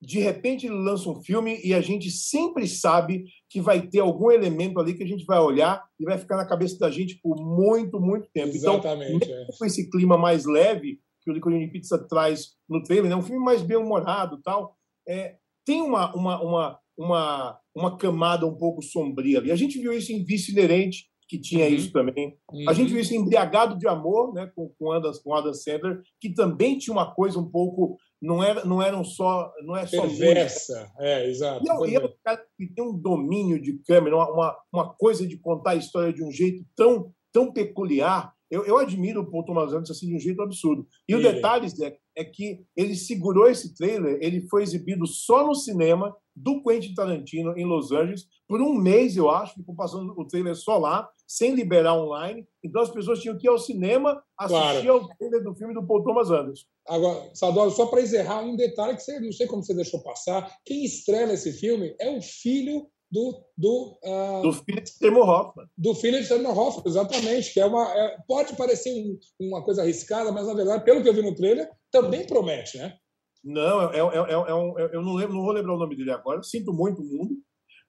de 0.02 0.20
repente 0.20 0.68
ele 0.68 0.76
lança 0.76 1.10
um 1.10 1.22
filme 1.24 1.60
e 1.64 1.74
a 1.74 1.82
gente 1.82 2.12
sempre 2.12 2.68
sabe 2.68 3.26
que 3.50 3.60
vai 3.60 3.88
ter 3.88 4.02
algum 4.02 4.30
elemento 4.30 4.80
ali 4.80 4.94
que 4.94 5.04
a 5.04 5.08
gente 5.08 5.26
vai 5.26 5.40
olhar 5.40 5.84
e 6.00 6.06
vai 6.06 6.18
ficar 6.18 6.38
na 6.38 6.48
cabeça 6.48 6.78
da 6.78 6.92
gente 6.92 7.20
por 7.24 7.38
muito, 7.38 8.00
muito 8.00 8.30
tempo. 8.32 8.56
Então, 8.56 8.74
Exatamente. 8.74 9.16
Então, 9.16 9.36
é. 9.36 9.48
com 9.58 9.66
esse 9.66 9.90
clima 9.90 10.16
mais 10.16 10.46
leve 10.46 11.00
que 11.26 11.32
o 11.32 11.34
Licorice 11.34 11.72
Pizza 11.72 12.08
traz 12.08 12.52
no 12.70 12.84
trailer, 12.84 13.12
é 13.12 13.16
um 13.16 13.24
filme 13.24 13.44
mais 13.44 13.64
bem-humorado 13.64 14.40
tal, 14.44 14.78
é, 15.08 15.38
tem 15.66 15.82
uma, 15.82 16.16
uma, 16.16 16.42
uma, 16.42 16.80
uma, 16.96 17.60
uma 17.76 17.98
camada 17.98 18.46
um 18.46 18.56
pouco 18.56 18.84
sombria 18.84 19.40
ali. 19.40 19.52
A 19.52 19.56
gente 19.56 19.80
viu 19.80 19.92
isso 19.92 20.14
em 20.14 20.24
Vice 20.24 20.52
Inerente, 20.52 21.10
que 21.28 21.40
tinha 21.40 21.66
uhum. 21.66 21.74
isso 21.74 21.92
também. 21.92 22.38
Uhum. 22.52 22.70
A 22.70 22.74
gente 22.74 22.92
viu 22.92 23.02
isso 23.02 23.14
em 23.14 23.18
Embriagado 23.18 23.78
de 23.78 23.88
Amor, 23.88 24.34
né, 24.34 24.52
com, 24.56 24.70
com, 24.78 24.92
Adam, 24.92 25.12
com 25.24 25.34
Adam 25.34 25.54
Sandler, 25.54 26.02
que 26.22 26.34
também 26.34 26.78
tinha 26.78 26.94
uma 26.94 27.14
coisa 27.14 27.40
um 27.40 27.50
pouco. 27.50 27.98
Não, 28.22 28.44
era, 28.44 28.64
não 28.64 28.82
eram 28.82 29.04
só. 29.04 29.52
Não 29.64 29.76
é 29.76 29.86
só 29.86 30.02
Perversa, 30.02 30.92
é, 31.00 31.28
exato. 31.28 31.66
E, 31.66 31.70
é, 31.70 31.90
e 31.90 31.96
é 31.96 32.00
um 32.00 32.14
cara 32.24 32.46
que 32.58 32.68
tem 32.68 32.84
um 32.84 32.98
domínio 32.98 33.62
de 33.62 33.80
câmera, 33.80 34.16
uma, 34.16 34.56
uma 34.72 34.94
coisa 34.94 35.28
de 35.28 35.38
contar 35.38 35.72
a 35.72 35.76
história 35.76 36.14
de 36.14 36.24
um 36.24 36.32
jeito 36.32 36.64
tão, 36.76 37.12
tão 37.34 37.52
peculiar. 37.52 38.34
Eu, 38.56 38.66
eu 38.66 38.78
admiro 38.78 39.22
o 39.22 39.30
Paul 39.30 39.44
Thomas 39.44 39.74
Anderson 39.74 39.92
assim, 39.92 40.08
de 40.08 40.16
um 40.16 40.20
jeito 40.20 40.42
absurdo. 40.42 40.88
E 41.08 41.16
o 41.16 41.22
detalhe, 41.22 41.68
Zé, 41.70 41.98
é 42.16 42.24
que 42.24 42.64
ele 42.76 42.96
segurou 42.96 43.48
esse 43.48 43.76
trailer, 43.76 44.18
ele 44.22 44.48
foi 44.48 44.64
exibido 44.64 45.06
só 45.06 45.46
no 45.46 45.54
cinema 45.54 46.16
do 46.36 46.62
Quentin 46.64 46.94
Tarantino 46.94 47.58
em 47.58 47.66
Los 47.66 47.92
Angeles 47.92 48.28
por 48.48 48.62
um 48.62 48.74
mês, 48.74 49.18
eu 49.18 49.30
acho, 49.30 49.56
ficou 49.56 49.76
passando 49.76 50.14
o 50.16 50.28
trailer 50.28 50.56
só 50.56 50.78
lá, 50.78 51.10
sem 51.28 51.56
liberar 51.56 51.96
online. 51.96 52.48
Então 52.64 52.82
as 52.82 52.92
pessoas 52.92 53.20
tinham 53.20 53.38
que 53.38 53.48
ir 53.48 53.50
ao 53.50 53.58
cinema 53.58 54.22
assistir 54.38 54.86
claro. 54.86 54.92
ao 54.92 55.08
trailer 55.18 55.44
do 55.44 55.56
filme 55.56 55.74
do 55.74 55.86
Paul 55.86 56.04
Thomas 56.04 56.30
Anderson. 56.30 56.66
Agora, 56.88 57.32
Sadoro, 57.34 57.72
só 57.72 57.88
para 57.88 58.02
encerrar, 58.02 58.44
um 58.44 58.56
detalhe 58.56 58.96
que 58.96 59.02
você 59.02 59.20
não 59.20 59.32
sei 59.32 59.48
como 59.48 59.64
você 59.64 59.74
deixou 59.74 60.04
passar. 60.04 60.56
Quem 60.64 60.86
estrela 60.86 61.34
esse 61.34 61.52
filme 61.54 61.96
é 62.00 62.16
o 62.16 62.22
filho 62.22 62.88
do 63.16 63.46
do, 63.58 63.98
uh, 64.04 64.42
do 64.42 64.52
Philip 64.52 64.90
Seymour 64.90 65.30
Hoffman. 65.30 65.66
Do 65.78 65.96
Philip 65.96 66.26
Seymour 66.26 66.58
Hoffman, 66.58 66.84
exatamente, 66.86 67.54
que 67.54 67.60
é 67.62 67.66
uma 67.66 67.90
é, 67.90 68.18
pode 68.28 68.56
parecer 68.58 68.92
um, 68.92 69.18
uma 69.40 69.64
coisa 69.64 69.82
arriscada, 69.82 70.32
mas 70.32 70.46
na 70.46 70.54
verdade, 70.54 70.84
pelo 70.84 71.02
que 71.02 71.08
eu 71.08 71.14
vi 71.14 71.22
no 71.22 71.34
trailer, 71.34 71.70
também 71.90 72.28
promete, 72.28 72.78
né? 72.78 72.98
Não, 73.42 73.94
é, 73.94 73.98
é, 73.98 74.00
é, 74.00 74.34
é 74.34 74.56
um, 74.56 74.78
eu 74.78 75.02
não, 75.02 75.14
lembro, 75.14 75.36
não 75.36 75.44
vou 75.44 75.54
lembrar 75.54 75.76
o 75.76 75.80
nome 75.80 75.96
dele 75.96 76.12
agora. 76.12 76.44
Sinto 76.44 76.74
muito 76.74 77.02
o 77.02 77.06
mundo, 77.06 77.38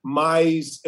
mas 0.05 0.81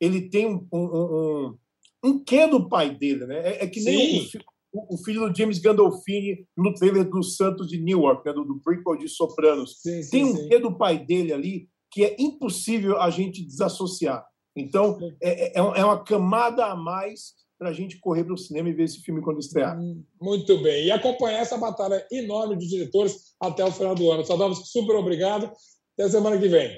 ele 0.00 0.28
tem 0.28 0.46
um, 0.46 0.66
um, 0.72 0.84
um, 0.84 1.58
um 2.04 2.24
quê 2.24 2.46
do 2.46 2.68
pai 2.68 2.94
dele, 2.94 3.26
né? 3.26 3.62
É, 3.62 3.66
que 3.66 3.80
nem 3.80 4.28
o, 4.72 4.94
o, 4.94 4.98
filho 4.98 5.26
do 5.26 5.34
James 5.34 5.60
Gandolfini 5.60 6.46
no 6.56 6.74
trailer 6.74 7.08
do 7.08 7.22
Santos 7.22 7.68
de 7.68 7.80
Newark, 7.80 8.26
né? 8.26 8.32
do, 8.32 8.44
do 8.44 8.60
prequel 8.60 8.96
de 8.96 9.08
Sopranos. 9.08 9.80
Sim, 9.80 10.02
sim, 10.02 10.10
tem 10.10 10.24
um 10.24 10.36
sim. 10.36 10.48
quê 10.48 10.58
do 10.58 10.76
pai 10.76 10.98
dele 10.98 11.32
ali 11.32 11.68
que 11.94 12.04
é 12.04 12.16
impossível 12.18 13.00
a 13.00 13.08
gente 13.08 13.46
desassociar. 13.46 14.26
Então, 14.56 14.98
é, 15.22 15.52
é, 15.52 15.52
é, 15.54 15.58
é 15.58 15.84
uma 15.84 16.02
camada 16.02 16.66
a 16.66 16.74
mais 16.74 17.34
para 17.56 17.68
a 17.68 17.72
gente 17.72 18.00
correr 18.00 18.24
para 18.24 18.34
o 18.34 18.38
cinema 18.38 18.68
e 18.68 18.72
ver 18.72 18.82
esse 18.82 19.00
filme 19.00 19.22
quando 19.22 19.38
estrear. 19.38 19.78
Hum, 19.78 20.02
muito 20.20 20.60
bem. 20.60 20.86
E 20.86 20.90
acompanhar 20.90 21.38
essa 21.38 21.56
batalha 21.56 22.04
enorme 22.10 22.56
de 22.56 22.68
diretores 22.68 23.34
até 23.40 23.64
o 23.64 23.70
final 23.70 23.94
do 23.94 24.10
ano. 24.10 24.24
Sadovski, 24.24 24.66
super 24.66 24.96
obrigado. 24.96 25.52
Até 25.96 26.10
semana 26.10 26.36
que 26.36 26.48
vem. 26.48 26.76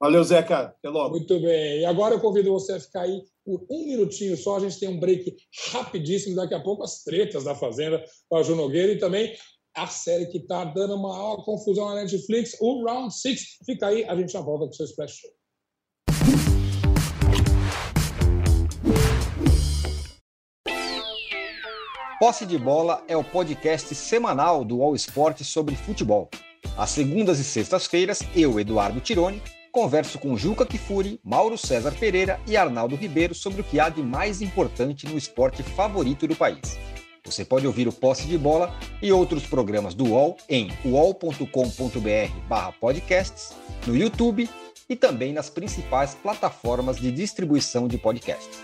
Valeu, 0.00 0.24
Zeca. 0.24 0.60
Até 0.60 0.88
logo. 0.88 1.10
Muito 1.10 1.38
bem. 1.40 1.80
E 1.80 1.84
agora 1.84 2.14
eu 2.14 2.20
convido 2.20 2.50
você 2.50 2.72
a 2.72 2.80
ficar 2.80 3.02
aí 3.02 3.22
por 3.44 3.66
um 3.70 3.86
minutinho 3.86 4.34
só. 4.34 4.56
A 4.56 4.60
gente 4.60 4.80
tem 4.80 4.88
um 4.88 4.98
break 4.98 5.36
rapidíssimo. 5.72 6.36
Daqui 6.36 6.54
a 6.54 6.60
pouco 6.60 6.82
as 6.82 7.02
tretas 7.02 7.44
da 7.44 7.54
Fazenda 7.54 8.02
com 8.30 8.38
a 8.38 8.42
Ju 8.42 8.56
Nogueira 8.56 8.92
e 8.92 8.98
também 8.98 9.36
a 9.76 9.86
série 9.88 10.26
que 10.26 10.38
está 10.38 10.64
dando 10.64 10.96
maior 10.96 11.44
confusão 11.44 11.88
na 11.88 12.02
Netflix, 12.02 12.56
o 12.60 12.84
Round 12.84 13.12
Six. 13.12 13.58
Fica 13.66 13.88
aí, 13.88 14.04
a 14.04 14.14
gente 14.14 14.32
já 14.32 14.40
volta 14.40 14.66
com 14.66 14.70
o 14.70 14.74
seu 14.74 14.86
Splash 14.86 15.16
Show. 15.16 15.30
Posse 22.20 22.46
de 22.46 22.56
Bola 22.56 23.02
é 23.08 23.16
o 23.16 23.24
podcast 23.24 23.92
semanal 23.94 24.64
do 24.64 24.80
All 24.82 24.94
Sport 24.94 25.42
sobre 25.42 25.74
futebol. 25.74 26.30
Às 26.76 26.90
segundas 26.90 27.38
e 27.38 27.44
sextas-feiras, 27.44 28.20
eu, 28.34 28.58
Eduardo 28.58 29.00
Tironi, 29.00 29.42
converso 29.70 30.18
com 30.18 30.36
Juca 30.36 30.64
Kifuri, 30.64 31.20
Mauro 31.22 31.58
César 31.58 31.92
Pereira 31.98 32.40
e 32.46 32.56
Arnaldo 32.56 32.94
Ribeiro 32.96 33.34
sobre 33.34 33.60
o 33.60 33.64
que 33.64 33.78
há 33.78 33.88
de 33.88 34.02
mais 34.02 34.40
importante 34.40 35.06
no 35.06 35.18
esporte 35.18 35.62
favorito 35.62 36.26
do 36.26 36.36
país. 36.36 36.78
Você 37.26 37.42
pode 37.42 37.66
ouvir 37.66 37.88
o 37.88 37.92
Posse 37.92 38.26
de 38.26 38.36
Bola 38.36 38.70
e 39.00 39.10
outros 39.10 39.46
programas 39.46 39.94
do 39.94 40.10
UOL 40.10 40.36
em 40.46 40.70
uol.com.br/podcasts, 40.84 43.54
no 43.86 43.96
YouTube 43.96 44.46
e 44.90 44.94
também 44.94 45.32
nas 45.32 45.48
principais 45.48 46.14
plataformas 46.14 46.98
de 46.98 47.10
distribuição 47.10 47.88
de 47.88 47.96
podcasts. 47.96 48.58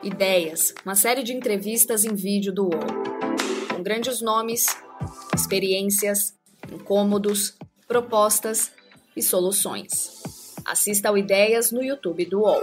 Ideias, 0.00 0.72
uma 0.84 0.94
série 0.94 1.24
de 1.24 1.32
entrevistas 1.32 2.04
em 2.04 2.14
vídeo 2.14 2.52
do 2.52 2.66
UOL, 2.66 2.86
com 3.68 3.82
grandes 3.82 4.20
nomes, 4.20 4.68
experiências, 5.34 6.34
incômodos, 6.72 7.56
propostas 7.88 8.70
e 9.16 9.22
soluções. 9.22 10.22
Assista 10.64 11.08
ao 11.08 11.18
Ideias 11.18 11.72
no 11.72 11.82
YouTube 11.82 12.26
do 12.26 12.42
UOL. 12.42 12.62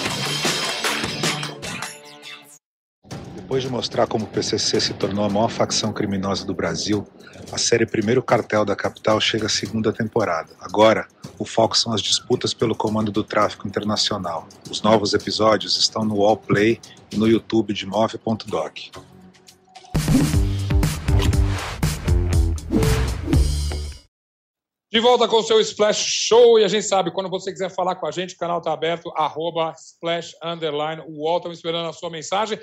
Depois 3.51 3.63
de 3.63 3.69
mostrar 3.69 4.07
como 4.07 4.23
o 4.23 4.27
PCC 4.29 4.79
se 4.79 4.93
tornou 4.93 5.25
a 5.25 5.29
maior 5.29 5.49
facção 5.49 5.91
criminosa 5.91 6.45
do 6.45 6.53
Brasil, 6.53 7.05
a 7.51 7.57
série 7.57 7.85
Primeiro 7.85 8.23
Cartel 8.23 8.63
da 8.63 8.77
Capital 8.77 9.19
chega 9.19 9.47
à 9.47 9.49
segunda 9.49 9.91
temporada. 9.91 10.53
Agora, 10.57 11.05
o 11.37 11.43
foco 11.43 11.77
são 11.77 11.91
as 11.91 12.01
disputas 12.01 12.53
pelo 12.53 12.73
comando 12.73 13.11
do 13.11 13.25
tráfico 13.25 13.67
internacional. 13.67 14.47
Os 14.69 14.81
novos 14.81 15.13
episódios 15.13 15.77
estão 15.77 16.05
no 16.05 16.19
Wallplay 16.19 16.79
e 17.11 17.17
no 17.17 17.27
YouTube 17.27 17.73
de 17.73 17.85
Move.doc. 17.85 18.77
De 24.89 24.99
volta 25.01 25.27
com 25.27 25.37
o 25.37 25.43
seu 25.43 25.59
Splash 25.59 26.05
Show 26.05 26.57
e 26.57 26.63
a 26.63 26.69
gente 26.69 26.85
sabe, 26.85 27.11
quando 27.11 27.29
você 27.29 27.51
quiser 27.51 27.69
falar 27.69 27.95
com 27.95 28.07
a 28.07 28.11
gente, 28.11 28.33
o 28.33 28.37
canal 28.37 28.59
está 28.59 28.71
aberto, 28.71 29.11
arroba 29.13 29.73
Splash 29.77 30.35
Underline. 30.41 31.03
O 31.05 31.35
estamos 31.35 31.57
esperando 31.57 31.89
a 31.89 31.93
sua 31.93 32.09
mensagem. 32.09 32.57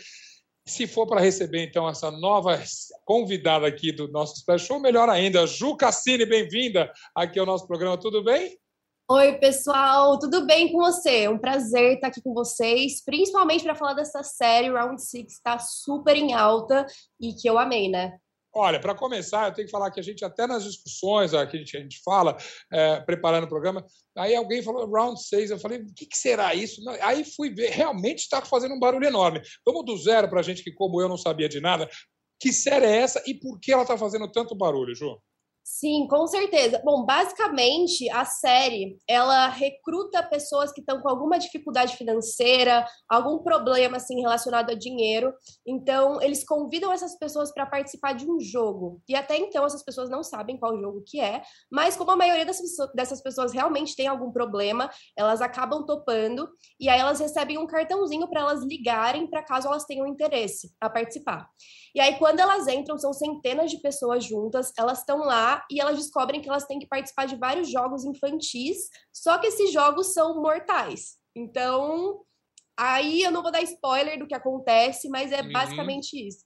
Se 0.69 0.87
for 0.87 1.07
para 1.07 1.23
receber, 1.23 1.65
então, 1.65 1.89
essa 1.89 2.11
nova 2.11 2.63
convidada 3.07 3.67
aqui 3.67 3.91
do 3.91 4.07
nosso 4.07 4.35
Splash 4.35 4.67
Show, 4.67 4.79
melhor 4.79 5.09
ainda. 5.09 5.47
Ju 5.47 5.75
Cassini, 5.75 6.27
bem-vinda 6.27 6.93
aqui 7.15 7.39
ao 7.39 7.47
nosso 7.47 7.67
programa, 7.67 7.97
tudo 7.97 8.23
bem? 8.23 8.59
Oi, 9.11 9.39
pessoal, 9.39 10.19
tudo 10.19 10.45
bem 10.45 10.71
com 10.71 10.77
você? 10.77 11.27
Um 11.27 11.39
prazer 11.39 11.95
estar 11.95 12.09
aqui 12.09 12.21
com 12.21 12.35
vocês, 12.35 13.03
principalmente 13.03 13.65
para 13.65 13.75
falar 13.75 13.95
dessa 13.95 14.23
série 14.23 14.71
Round 14.71 15.03
Six, 15.03 15.33
está 15.33 15.59
super 15.59 16.15
em 16.15 16.35
alta 16.35 16.85
e 17.19 17.33
que 17.33 17.49
eu 17.49 17.59
amei, 17.59 17.89
né? 17.89 18.19
Olha, 18.61 18.81
para 18.81 18.93
começar, 18.93 19.47
eu 19.47 19.55
tenho 19.55 19.67
que 19.67 19.71
falar 19.71 19.89
que 19.93 20.01
a 20.01 20.03
gente, 20.03 20.25
até 20.25 20.45
nas 20.45 20.65
discussões 20.65 21.31
que 21.31 21.37
a 21.37 21.47
gente, 21.47 21.77
a 21.77 21.81
gente 21.81 22.01
fala, 22.05 22.37
é, 22.73 22.99
preparando 23.01 23.45
o 23.45 23.49
programa, 23.49 23.87
aí 24.17 24.35
alguém 24.35 24.63
falou 24.65 24.91
round 24.91 25.23
6, 25.23 25.53
eu 25.53 25.61
falei, 25.61 25.79
o 25.79 25.95
que, 25.95 26.05
que 26.07 26.19
será 26.19 26.57
isso? 26.57 26.83
Aí 27.01 27.25
fui 27.25 27.51
ver, 27.51 27.71
realmente 27.71 28.19
está 28.19 28.43
fazendo 28.43 28.75
um 28.75 28.81
barulho 28.81 29.07
enorme. 29.07 29.41
Vamos 29.65 29.85
do 29.85 29.97
zero 29.97 30.29
para 30.29 30.41
a 30.41 30.43
gente 30.43 30.65
que, 30.65 30.73
como 30.73 31.01
eu, 31.01 31.09
não 31.09 31.17
sabia 31.17 31.49
de 31.49 31.61
nada. 31.61 31.89
Que 32.41 32.53
série 32.53 32.87
é 32.87 32.97
essa 32.97 33.23
e 33.29 33.35
por 33.35 33.61
que 33.61 33.73
ela 33.73 33.83
está 33.83 33.97
fazendo 33.97 34.31
tanto 34.31 34.57
barulho, 34.57 34.93
Ju? 34.93 35.17
Sim, 35.71 36.09
com 36.09 36.27
certeza. 36.27 36.81
Bom, 36.83 37.05
basicamente, 37.05 38.09
a 38.11 38.25
série, 38.25 38.99
ela 39.07 39.49
recruta 39.49 40.23
pessoas 40.23 40.73
que 40.73 40.81
estão 40.81 41.01
com 41.01 41.09
alguma 41.11 41.39
dificuldade 41.39 41.95
financeira, 41.95 42.87
algum 43.09 43.39
problema 43.39 43.99
assim 43.99 44.19
relacionado 44.21 44.71
a 44.71 44.75
dinheiro. 44.75 45.33
Então, 45.67 46.21
eles 46.23 46.43
convidam 46.43 46.91
essas 46.91 47.17
pessoas 47.19 47.53
para 47.53 47.67
participar 47.67 48.15
de 48.15 48.29
um 48.29 48.41
jogo. 48.41 49.01
E 49.07 49.15
até 49.15 49.37
então 49.37 49.65
essas 49.65 49.85
pessoas 49.85 50.09
não 50.09 50.25
sabem 50.25 50.57
qual 50.57 50.77
jogo 50.81 51.05
que 51.07 51.21
é, 51.21 51.43
mas 51.71 51.97
como 51.97 52.11
a 52.13 52.17
maioria 52.17 52.47
dessas 52.95 53.23
pessoas 53.23 53.53
realmente 53.53 53.95
tem 53.95 54.09
algum 54.09 54.33
problema, 54.33 54.91
elas 55.17 55.43
acabam 55.43 55.85
topando 55.85 56.49
e 56.81 56.89
aí 56.89 56.99
elas 56.99 57.21
recebem 57.21 57.59
um 57.59 57.67
cartãozinho 57.67 58.27
para 58.27 58.41
elas 58.41 58.65
ligarem 58.65 59.27
para 59.27 59.45
caso 59.45 59.69
elas 59.69 59.85
tenham 59.85 60.07
interesse 60.07 60.73
a 60.81 60.89
participar. 60.89 61.47
E 61.99 62.01
aí 62.01 62.17
quando 62.17 62.39
elas 62.39 62.69
entram, 62.69 62.97
são 62.97 63.13
centenas 63.13 63.73
de 63.73 63.79
pessoas 63.79 64.23
juntas, 64.23 64.73
elas 64.79 65.01
estão 65.01 65.19
lá 65.19 65.67
e 65.69 65.81
elas 65.81 65.99
descobrem 65.99 66.41
que 66.41 66.49
elas 66.49 66.65
têm 66.65 66.79
que 66.79 66.87
participar 66.87 67.27
de 67.27 67.35
vários 67.35 67.69
jogos 67.69 68.05
infantis, 68.05 68.89
só 69.13 69.37
que 69.37 69.49
esses 69.49 69.73
jogos 69.73 70.15
são 70.15 70.41
mortais. 70.41 71.17
Então, 71.35 72.21
aí 72.79 73.21
eu 73.21 73.33
não 73.33 73.43
vou 73.43 73.51
dar 73.51 73.63
spoiler 73.63 74.17
do 74.17 74.29
que 74.29 74.35
acontece, 74.35 75.09
mas 75.09 75.33
é 75.33 75.43
uhum. 75.43 75.51
basicamente 75.51 76.13
isso. 76.25 76.45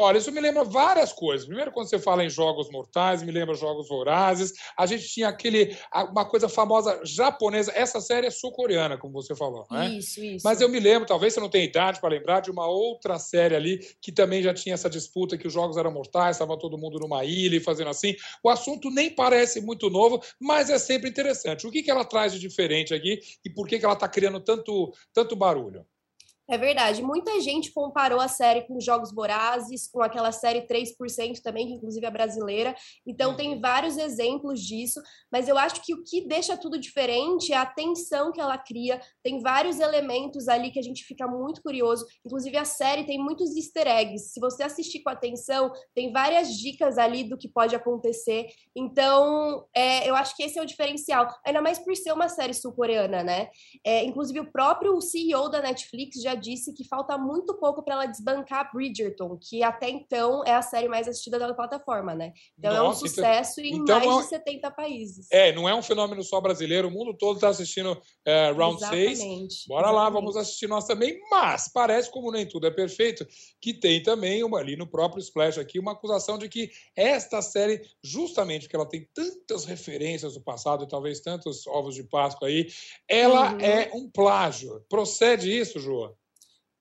Olha, 0.00 0.18
isso 0.18 0.30
me 0.30 0.40
lembra 0.40 0.62
várias 0.62 1.12
coisas. 1.12 1.44
Primeiro, 1.44 1.72
quando 1.72 1.90
você 1.90 1.98
fala 1.98 2.24
em 2.24 2.30
jogos 2.30 2.70
mortais, 2.70 3.20
me 3.20 3.32
lembra 3.32 3.52
jogos 3.56 3.88
vorazes. 3.88 4.52
A 4.78 4.86
gente 4.86 5.08
tinha 5.08 5.26
aquele 5.26 5.76
uma 6.12 6.24
coisa 6.24 6.48
famosa 6.48 7.00
japonesa. 7.04 7.72
Essa 7.74 8.00
série 8.00 8.28
é 8.28 8.30
sul-coreana, 8.30 8.96
como 8.96 9.12
você 9.12 9.34
falou, 9.34 9.66
né? 9.68 9.88
Isso, 9.88 10.22
isso. 10.22 10.44
Mas 10.44 10.60
eu 10.60 10.68
me 10.68 10.78
lembro, 10.78 11.08
talvez 11.08 11.34
você 11.34 11.40
não 11.40 11.48
tenha 11.48 11.64
idade 11.64 12.00
para 12.00 12.10
lembrar 12.10 12.38
de 12.38 12.48
uma 12.48 12.68
outra 12.68 13.18
série 13.18 13.56
ali 13.56 13.80
que 14.00 14.12
também 14.12 14.40
já 14.40 14.54
tinha 14.54 14.74
essa 14.74 14.88
disputa 14.88 15.36
que 15.36 15.48
os 15.48 15.52
jogos 15.52 15.76
eram 15.76 15.90
mortais, 15.90 16.36
estava 16.36 16.56
todo 16.56 16.78
mundo 16.78 17.00
numa 17.00 17.24
ilha 17.24 17.56
e 17.56 17.60
fazendo 17.60 17.90
assim. 17.90 18.14
O 18.40 18.48
assunto 18.48 18.90
nem 18.90 19.10
parece 19.10 19.60
muito 19.60 19.90
novo, 19.90 20.22
mas 20.40 20.70
é 20.70 20.78
sempre 20.78 21.10
interessante. 21.10 21.66
O 21.66 21.72
que, 21.72 21.82
que 21.82 21.90
ela 21.90 22.04
traz 22.04 22.32
de 22.32 22.38
diferente 22.38 22.94
aqui 22.94 23.18
e 23.44 23.50
por 23.50 23.66
que, 23.66 23.80
que 23.80 23.84
ela 23.84 23.94
está 23.94 24.08
criando 24.08 24.38
tanto, 24.38 24.92
tanto 25.12 25.34
barulho? 25.34 25.84
É 26.50 26.56
verdade. 26.56 27.02
Muita 27.02 27.38
gente 27.42 27.70
comparou 27.72 28.18
a 28.18 28.26
série 28.26 28.62
com 28.62 28.80
Jogos 28.80 29.12
Vorazes, 29.12 29.86
com 29.86 30.00
aquela 30.00 30.32
série 30.32 30.62
3% 30.62 31.42
também, 31.42 31.66
que 31.66 31.74
inclusive 31.74 32.06
é 32.06 32.10
brasileira. 32.10 32.74
Então, 33.06 33.36
tem 33.36 33.52
uhum. 33.52 33.60
vários 33.60 33.98
exemplos 33.98 34.62
disso. 34.62 34.98
Mas 35.30 35.46
eu 35.46 35.58
acho 35.58 35.82
que 35.84 35.92
o 35.92 36.02
que 36.02 36.26
deixa 36.26 36.56
tudo 36.56 36.80
diferente 36.80 37.52
é 37.52 37.56
a 37.56 37.66
tensão 37.66 38.32
que 38.32 38.40
ela 38.40 38.56
cria. 38.56 38.98
Tem 39.22 39.42
vários 39.42 39.78
elementos 39.78 40.48
ali 40.48 40.70
que 40.70 40.78
a 40.78 40.82
gente 40.82 41.04
fica 41.04 41.28
muito 41.28 41.60
curioso. 41.60 42.06
Inclusive, 42.24 42.56
a 42.56 42.64
série 42.64 43.04
tem 43.04 43.18
muitos 43.18 43.54
easter 43.54 43.86
eggs. 43.86 44.32
Se 44.32 44.40
você 44.40 44.62
assistir 44.62 45.02
com 45.02 45.10
atenção, 45.10 45.70
tem 45.94 46.10
várias 46.12 46.56
dicas 46.56 46.96
ali 46.96 47.24
do 47.24 47.36
que 47.36 47.48
pode 47.48 47.76
acontecer. 47.76 48.46
Então, 48.74 49.66
é, 49.74 50.08
eu 50.08 50.16
acho 50.16 50.34
que 50.34 50.42
esse 50.42 50.58
é 50.58 50.62
o 50.62 50.66
diferencial. 50.66 51.28
Ainda 51.44 51.60
mais 51.60 51.78
por 51.78 51.94
ser 51.94 52.12
uma 52.12 52.30
série 52.30 52.54
sul-coreana, 52.54 53.22
né? 53.22 53.50
É, 53.84 54.02
inclusive, 54.02 54.40
o 54.40 54.50
próprio 54.50 54.98
CEO 54.98 55.50
da 55.50 55.60
Netflix 55.60 56.22
já 56.22 56.37
disse 56.38 56.72
que 56.72 56.86
falta 56.86 57.18
muito 57.18 57.54
pouco 57.54 57.82
para 57.82 57.94
ela 57.94 58.06
desbancar 58.06 58.70
Bridgerton, 58.72 59.38
que 59.38 59.62
até 59.62 59.88
então 59.90 60.42
é 60.44 60.54
a 60.54 60.62
série 60.62 60.88
mais 60.88 61.08
assistida 61.08 61.38
da 61.38 61.52
plataforma, 61.52 62.14
né? 62.14 62.32
Então 62.58 62.72
Nossa, 62.72 62.80
é 62.80 62.82
um 62.82 62.92
então 62.92 63.08
sucesso 63.08 63.60
então, 63.60 63.78
em 63.78 63.82
então 63.82 63.98
mais 63.98 64.18
é 64.18 64.22
de 64.22 64.28
70 64.28 64.70
países. 64.70 65.26
É, 65.30 65.52
não 65.52 65.68
é 65.68 65.74
um 65.74 65.82
fenômeno 65.82 66.22
só 66.22 66.40
brasileiro, 66.40 66.88
o 66.88 66.90
mundo 66.90 67.14
todo 67.14 67.36
está 67.36 67.48
assistindo 67.48 68.00
é, 68.24 68.50
Round 68.52 68.80
6. 68.86 69.64
Bora 69.66 69.90
lá, 69.90 70.08
vamos 70.08 70.36
assistir 70.36 70.68
nós 70.68 70.86
também, 70.86 71.18
mas 71.30 71.70
parece, 71.72 72.10
como 72.10 72.30
nem 72.30 72.46
tudo 72.46 72.66
é 72.66 72.70
perfeito, 72.70 73.26
que 73.60 73.74
tem 73.74 74.02
também 74.02 74.44
uma, 74.44 74.58
ali 74.58 74.76
no 74.76 74.86
próprio 74.86 75.20
Splash 75.20 75.58
aqui 75.58 75.78
uma 75.78 75.92
acusação 75.92 76.38
de 76.38 76.48
que 76.48 76.70
esta 76.96 77.42
série, 77.42 77.82
justamente 78.02 78.62
porque 78.62 78.76
ela 78.76 78.88
tem 78.88 79.08
tantas 79.14 79.64
referências 79.64 80.34
do 80.34 80.40
passado 80.40 80.84
e 80.84 80.88
talvez 80.88 81.20
tantos 81.20 81.66
ovos 81.66 81.94
de 81.94 82.04
Páscoa 82.04 82.48
aí, 82.48 82.68
ela 83.08 83.52
uhum. 83.52 83.60
é 83.60 83.90
um 83.94 84.10
plágio. 84.10 84.84
Procede 84.88 85.56
isso, 85.56 85.78
João? 85.78 86.14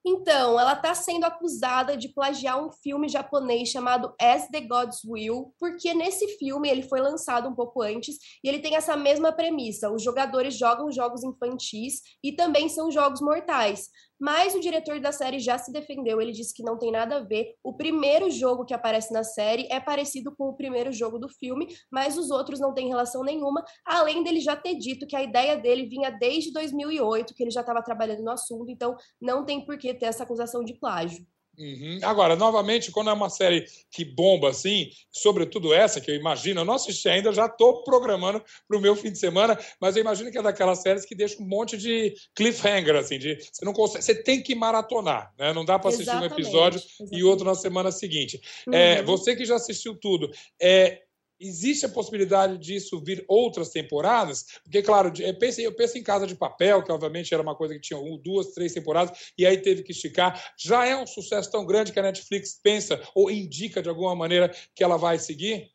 Então, 0.10 0.58
ela 0.58 0.72
está 0.72 0.96
sendo 0.96 1.26
acusada 1.26 1.98
de 1.98 2.08
plagiar 2.08 2.66
um 2.66 2.72
filme 2.72 3.10
japonês 3.10 3.68
chamado 3.68 4.16
As 4.18 4.48
the 4.48 4.62
Gods 4.62 5.04
Will, 5.04 5.54
porque 5.60 5.94
nesse 5.94 6.38
filme 6.38 6.70
ele 6.70 6.82
foi 6.82 7.02
lançado 7.02 7.50
um 7.50 7.54
pouco 7.54 7.82
antes 7.82 8.16
e 8.42 8.48
ele 8.48 8.60
tem 8.60 8.78
essa 8.78 8.96
mesma 8.96 9.34
premissa: 9.34 9.92
os 9.92 10.02
jogadores 10.02 10.58
jogam 10.58 10.90
jogos 10.94 11.26
infantis 11.26 12.02
e 12.24 12.32
também 12.32 12.70
são 12.70 12.90
jogos 12.90 13.20
mortais. 13.20 13.90
Mas 14.20 14.56
o 14.56 14.60
diretor 14.60 15.00
da 15.00 15.12
série 15.12 15.40
já 15.40 15.58
se 15.58 15.72
defendeu, 15.72 16.20
ele 16.20 16.32
disse 16.32 16.54
que 16.54 16.64
não 16.64 16.78
tem 16.78 16.92
nada 16.92 17.18
a 17.18 17.24
ver. 17.24 17.54
O 17.64 17.74
primeiro 17.74 18.30
jogo 18.32 18.66
que 18.66 18.74
aparece 18.74 19.14
na 19.14 19.24
série 19.24 19.68
é 19.70 19.80
parecido 19.80 20.36
com 20.36 20.46
o 20.46 20.56
primeiro 20.56 20.92
jogo 20.92 21.20
do 21.20 21.30
filme, 21.30 21.68
mas 21.92 22.18
os 22.18 22.32
outros 22.32 22.60
não 22.60 22.74
têm 22.74 22.88
relação 22.88 23.24
nenhuma, 23.24 23.64
além 23.86 24.24
dele 24.24 24.40
já 24.40 24.56
ter 24.56 24.76
dito 24.76 25.06
que 25.06 25.16
a 25.16 25.24
ideia 25.24 25.56
dele 25.58 25.86
vinha 25.86 26.10
desde 26.10 26.52
2008, 26.52 27.34
que 27.34 27.44
ele 27.44 27.52
já 27.52 27.62
estava 27.62 27.84
trabalhando 27.84 28.24
no 28.24 28.32
assunto, 28.32 28.70
então 28.72 28.96
não 29.22 29.46
tem 29.46 29.64
por 29.66 29.78
que 29.78 29.94
ter 29.94 30.08
essa 30.08 30.24
acusação 30.24 30.64
de 30.64 30.74
plágio. 30.80 31.26
Uhum. 31.58 32.00
Agora, 32.04 32.36
novamente, 32.36 32.92
quando 32.92 33.10
é 33.10 33.14
uma 33.14 33.30
série 33.30 33.66
que 33.92 34.06
bomba 34.06 34.50
assim, 34.50 34.92
sobretudo 35.12 35.74
essa, 35.74 36.00
que 36.00 36.12
eu 36.12 36.16
imagino, 36.16 36.62
eu 36.62 36.66
não 36.66 36.76
assisti 36.76 37.10
ainda, 37.10 37.34
já 37.34 37.48
estou 37.48 37.84
programando 37.84 38.44
para 38.68 38.78
o 38.78 38.82
meu 38.82 38.96
fim 38.96 39.12
de 39.12 39.18
semana, 39.18 39.58
mas 39.82 39.96
eu 39.96 40.02
imagino 40.02 40.32
que 40.32 40.38
é 40.38 40.42
daquelas 40.42 40.82
séries 40.84 41.06
que 41.06 41.16
deixa 41.16 41.42
um 41.42 41.48
monte 41.48 41.76
de 41.76 42.14
cliffhanger, 42.36 42.96
assim, 42.96 43.18
de 43.18 43.36
você 43.36 43.66
não 43.66 43.74
consegue, 43.74 44.04
você 44.04 44.14
tem 44.14 44.42
que 44.42 44.54
maratonar, 44.54 45.34
né? 45.38 45.52
Não 45.52 45.66
dá 45.66 45.80
para 45.80 45.90
assistir 45.90 46.16
um 46.16 46.26
episódio 46.26 46.80
exatamente. 46.80 47.18
e 47.18 47.24
outro 47.24 47.46
na 47.46 47.56
semana 47.56 47.92
seguinte. 47.92 48.40
É, 48.68 48.70
uhum. 48.70 48.76
É, 48.76 49.04
você 49.04 49.36
que 49.36 49.46
já 49.46 49.56
assistiu 49.56 49.96
tudo, 49.96 50.30
é, 50.62 51.02
Existe 51.40 51.86
a 51.86 51.90
possibilidade 51.90 52.58
disso 52.58 53.02
vir 53.04 53.24
outras 53.28 53.70
temporadas? 53.70 54.46
Porque, 54.64 54.82
claro, 54.82 55.14
eu 55.20 55.38
penso, 55.38 55.62
eu 55.62 55.76
penso 55.76 55.98
em 55.98 56.04
Casa 56.04 56.26
de 56.26 56.36
Papel, 56.36 56.84
que 56.84 56.92
obviamente 56.92 57.34
era 57.34 57.44
uma 57.44 57.56
coisa 57.56 57.76
que 57.76 57.82
tinha 57.82 58.00
duas, 58.24 58.54
três 58.54 58.74
temporadas, 58.74 59.32
e 59.38 59.46
aí 59.46 59.58
teve 59.58 59.84
que 59.84 59.92
esticar. 59.92 60.54
Já 60.58 60.86
é 60.86 60.96
um 60.96 61.06
sucesso 61.06 61.52
tão 61.52 61.66
grande 61.66 61.92
que 61.92 62.00
a 62.00 62.04
Netflix 62.04 62.60
pensa 62.62 63.02
ou 63.14 63.30
indica 63.30 63.82
de 63.82 63.90
alguma 63.90 64.16
maneira 64.16 64.52
que 64.76 64.84
ela 64.84 64.98
vai 64.98 65.20
seguir? 65.20 65.72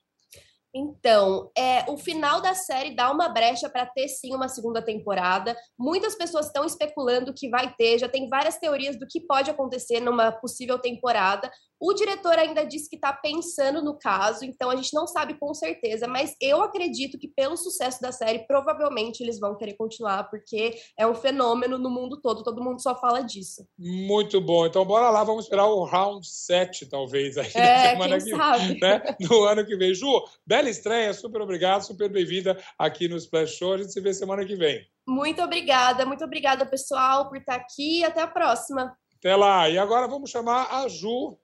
Então, 0.75 1.51
é, 1.57 1.85
o 1.90 1.98
final 1.98 2.40
da 2.40 2.55
série 2.55 2.96
dá 2.96 3.11
uma 3.11 3.29
brecha 3.29 3.68
para 3.68 3.85
ter 3.85 4.09
sim 4.09 4.35
uma 4.35 4.48
segunda 4.48 4.81
temporada. 4.81 5.55
Muitas 5.79 6.14
pessoas 6.14 6.46
estão 6.46 6.64
especulando 6.64 7.35
que 7.35 7.51
vai 7.51 7.75
ter, 7.75 7.98
já 7.98 8.09
tem 8.09 8.27
várias 8.27 8.57
teorias 8.57 8.98
do 8.98 9.07
que 9.07 9.20
pode 9.20 9.51
acontecer 9.51 10.01
numa 10.01 10.33
possível 10.33 10.79
temporada. 10.79 11.51
O 11.84 11.92
diretor 11.94 12.38
ainda 12.38 12.62
disse 12.62 12.88
que 12.88 12.94
está 12.94 13.12
pensando 13.12 13.82
no 13.82 13.98
caso, 13.98 14.44
então 14.44 14.70
a 14.70 14.76
gente 14.76 14.94
não 14.94 15.04
sabe 15.04 15.34
com 15.34 15.52
certeza, 15.52 16.06
mas 16.06 16.32
eu 16.40 16.62
acredito 16.62 17.18
que 17.18 17.26
pelo 17.26 17.56
sucesso 17.56 18.00
da 18.00 18.12
série, 18.12 18.46
provavelmente 18.46 19.20
eles 19.20 19.40
vão 19.40 19.56
querer 19.56 19.72
continuar, 19.72 20.30
porque 20.30 20.76
é 20.96 21.04
um 21.04 21.14
fenômeno 21.16 21.78
no 21.78 21.90
mundo 21.90 22.20
todo, 22.20 22.44
todo 22.44 22.62
mundo 22.62 22.80
só 22.80 22.94
fala 22.94 23.22
disso. 23.22 23.66
Muito 23.76 24.40
bom. 24.40 24.64
Então 24.64 24.84
bora 24.84 25.10
lá, 25.10 25.24
vamos 25.24 25.46
esperar 25.46 25.66
o 25.66 25.84
round 25.84 26.24
7, 26.24 26.86
talvez, 26.86 27.36
aí 27.36 27.50
é, 27.56 27.90
semana 27.90 28.16
que 28.16 28.30
sabe? 28.30 28.80
Né? 28.80 29.02
No 29.18 29.42
ano 29.42 29.66
que 29.66 29.76
vem. 29.76 29.92
Ju, 29.92 30.24
bela 30.46 30.70
estreia, 30.70 31.12
super 31.12 31.40
obrigado, 31.40 31.82
super 31.82 32.08
bem-vinda 32.08 32.56
aqui 32.78 33.08
no 33.08 33.16
Splash 33.16 33.56
Show. 33.56 33.72
A 33.72 33.78
gente 33.78 33.92
se 33.92 34.00
vê 34.00 34.14
semana 34.14 34.46
que 34.46 34.54
vem. 34.54 34.86
Muito 35.04 35.42
obrigada, 35.42 36.06
muito 36.06 36.24
obrigada, 36.24 36.64
pessoal, 36.64 37.28
por 37.28 37.38
estar 37.38 37.56
aqui. 37.56 38.04
Até 38.04 38.20
a 38.20 38.28
próxima. 38.28 38.96
Até 39.18 39.34
lá. 39.34 39.68
E 39.68 39.78
agora 39.78 40.06
vamos 40.06 40.30
chamar 40.30 40.68
a 40.70 40.86
Ju 40.86 41.36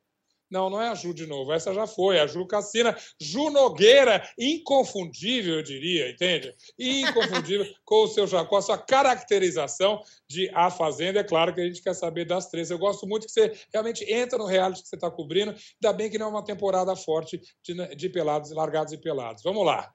não, 0.51 0.71
não 0.71 0.81
é 0.81 0.89
a 0.89 0.95
Ju 0.95 1.13
de 1.13 1.27
novo, 1.27 1.53
essa 1.53 1.75
já 1.75 1.87
foi, 1.87 2.19
a 2.19 2.27
Ju 2.27 2.47
Cassina. 2.47 2.97
Ju 3.21 3.51
Nogueira, 3.51 4.23
inconfundível, 4.39 5.57
eu 5.57 5.63
diria, 5.63 6.11
entende? 6.11 6.55
Inconfundível 6.79 7.67
com, 7.85 8.05
o 8.05 8.09
seu, 8.09 8.27
com 8.47 8.57
a 8.57 8.63
sua 8.63 8.79
caracterização 8.79 10.03
de 10.29 10.51
A 10.55 10.71
Fazenda. 10.71 11.21
É 11.21 11.25
claro 11.25 11.55
que 11.55 11.61
a 11.61 11.67
gente 11.67 11.83
quer 11.83 11.95
saber 11.95 12.25
das 12.25 12.49
três. 12.49 12.71
Eu 12.71 12.79
gosto 12.79 13.07
muito 13.07 13.27
que 13.27 13.33
você 13.33 13.53
realmente 13.73 14.05
entra 14.11 14.39
no 14.39 14.47
reality 14.47 14.83
que 14.83 14.89
você 14.89 14.97
está 14.97 15.11
cobrindo. 15.11 15.51
Ainda 15.51 15.97
bem 15.97 16.11
que 16.11 16.19
não 16.19 16.27
é 16.27 16.31
uma 16.31 16.45
temporada 16.45 16.95
forte 16.97 17.41
de, 17.63 17.95
de 17.95 18.09
pelados, 18.09 18.51
largados 18.51 18.93
e 18.93 18.99
pelados. 18.99 19.43
Vamos 19.43 19.65
lá. 19.65 19.93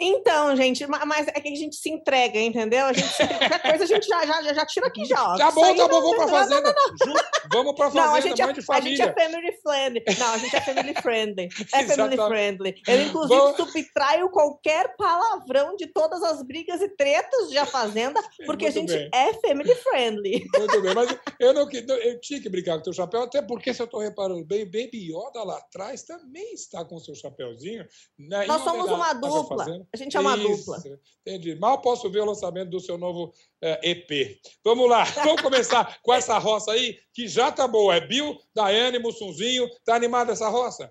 Então, 0.00 0.54
gente, 0.56 0.86
mas 0.86 1.28
é 1.28 1.40
que 1.40 1.48
a 1.48 1.54
gente 1.54 1.76
se 1.76 1.90
entrega, 1.90 2.38
entendeu? 2.38 2.86
A 2.86 2.92
gente, 2.92 3.08
qualquer 3.16 3.62
coisa 3.62 3.84
a 3.84 3.86
gente 3.86 4.06
já, 4.06 4.26
já, 4.26 4.54
já 4.54 4.66
tira 4.66 4.86
aqui 4.86 5.04
já. 5.04 5.36
Tá 5.36 5.50
bom, 5.50 5.74
tá 5.74 5.88
bom, 5.88 6.00
vamos 6.00 6.16
pra 6.16 6.28
fazenda. 6.28 6.74
Ju, 7.04 7.12
vamos 7.52 7.74
pra 7.74 7.90
fazenda, 7.90 8.06
não, 8.06 8.14
a 8.14 8.20
gente 8.20 8.42
é, 8.42 8.52
de 8.52 8.62
família. 8.62 9.04
A 9.04 9.08
gente 9.08 9.18
é 9.18 9.24
family 9.24 9.52
friendly. 9.62 10.04
Não, 10.18 10.34
a 10.34 10.38
gente 10.38 10.56
é 10.56 10.60
family 10.60 10.94
friendly. 10.94 11.48
É 11.72 11.84
family 11.86 12.16
friendly. 12.16 12.74
Eu, 12.86 13.02
inclusive, 13.02 13.40
vamos... 13.40 13.56
subtraio 13.56 14.30
qualquer 14.30 14.96
palavrão 14.96 15.76
de 15.76 15.86
todas 15.86 16.22
as 16.22 16.42
brigas 16.42 16.80
e 16.80 16.88
tretas 16.88 17.48
de 17.48 17.58
A 17.58 17.66
Fazenda, 17.66 18.20
porque 18.46 18.64
Muito 18.64 18.78
a 18.78 18.80
gente 18.80 18.92
bem. 18.92 19.10
é 19.12 19.34
family 19.34 19.74
friendly. 19.74 20.44
Muito 20.56 20.82
bem, 20.82 20.94
mas 20.94 21.16
eu, 21.38 21.52
não, 21.52 21.68
eu 21.70 22.20
tinha 22.20 22.40
que 22.40 22.48
brincar 22.48 22.74
com 22.74 22.80
o 22.80 22.82
teu 22.84 22.92
chapéu, 22.92 23.22
até 23.22 23.42
porque, 23.42 23.72
se 23.72 23.82
eu 23.82 23.86
tô 23.86 23.98
reparando 23.98 24.44
bem, 24.44 24.64
Baby 24.64 25.10
Yoda 25.10 25.42
lá 25.44 25.58
atrás 25.58 26.02
também 26.02 26.52
está 26.52 26.84
com 26.84 26.96
o 26.96 27.00
seu 27.00 27.14
chapéuzinho. 27.14 27.86
Né, 28.18 28.46
Nós 28.46 28.62
somos 28.62 28.90
uma 28.90 29.12
dupla. 29.12 29.66
A 29.94 29.96
gente 29.96 30.16
é 30.16 30.20
uma 30.20 30.36
Isso, 30.36 30.48
dupla. 30.48 30.82
Entendi. 31.20 31.54
Mal 31.56 31.80
posso 31.82 32.10
ver 32.10 32.20
o 32.20 32.24
lançamento 32.24 32.70
do 32.70 32.80
seu 32.80 32.96
novo 32.96 33.32
é, 33.60 33.90
EP. 33.90 34.40
Vamos 34.64 34.88
lá, 34.88 35.04
vamos 35.22 35.42
começar 35.42 36.00
com 36.02 36.14
essa 36.14 36.38
roça 36.38 36.72
aí, 36.72 36.98
que 37.12 37.28
já 37.28 37.52
tá 37.52 37.68
boa. 37.68 37.94
É 37.94 38.00
Bill, 38.00 38.38
Daiane, 38.54 38.98
Mussunzinho. 38.98 39.68
Tá 39.84 39.94
animada 39.94 40.32
essa 40.32 40.48
roça? 40.48 40.90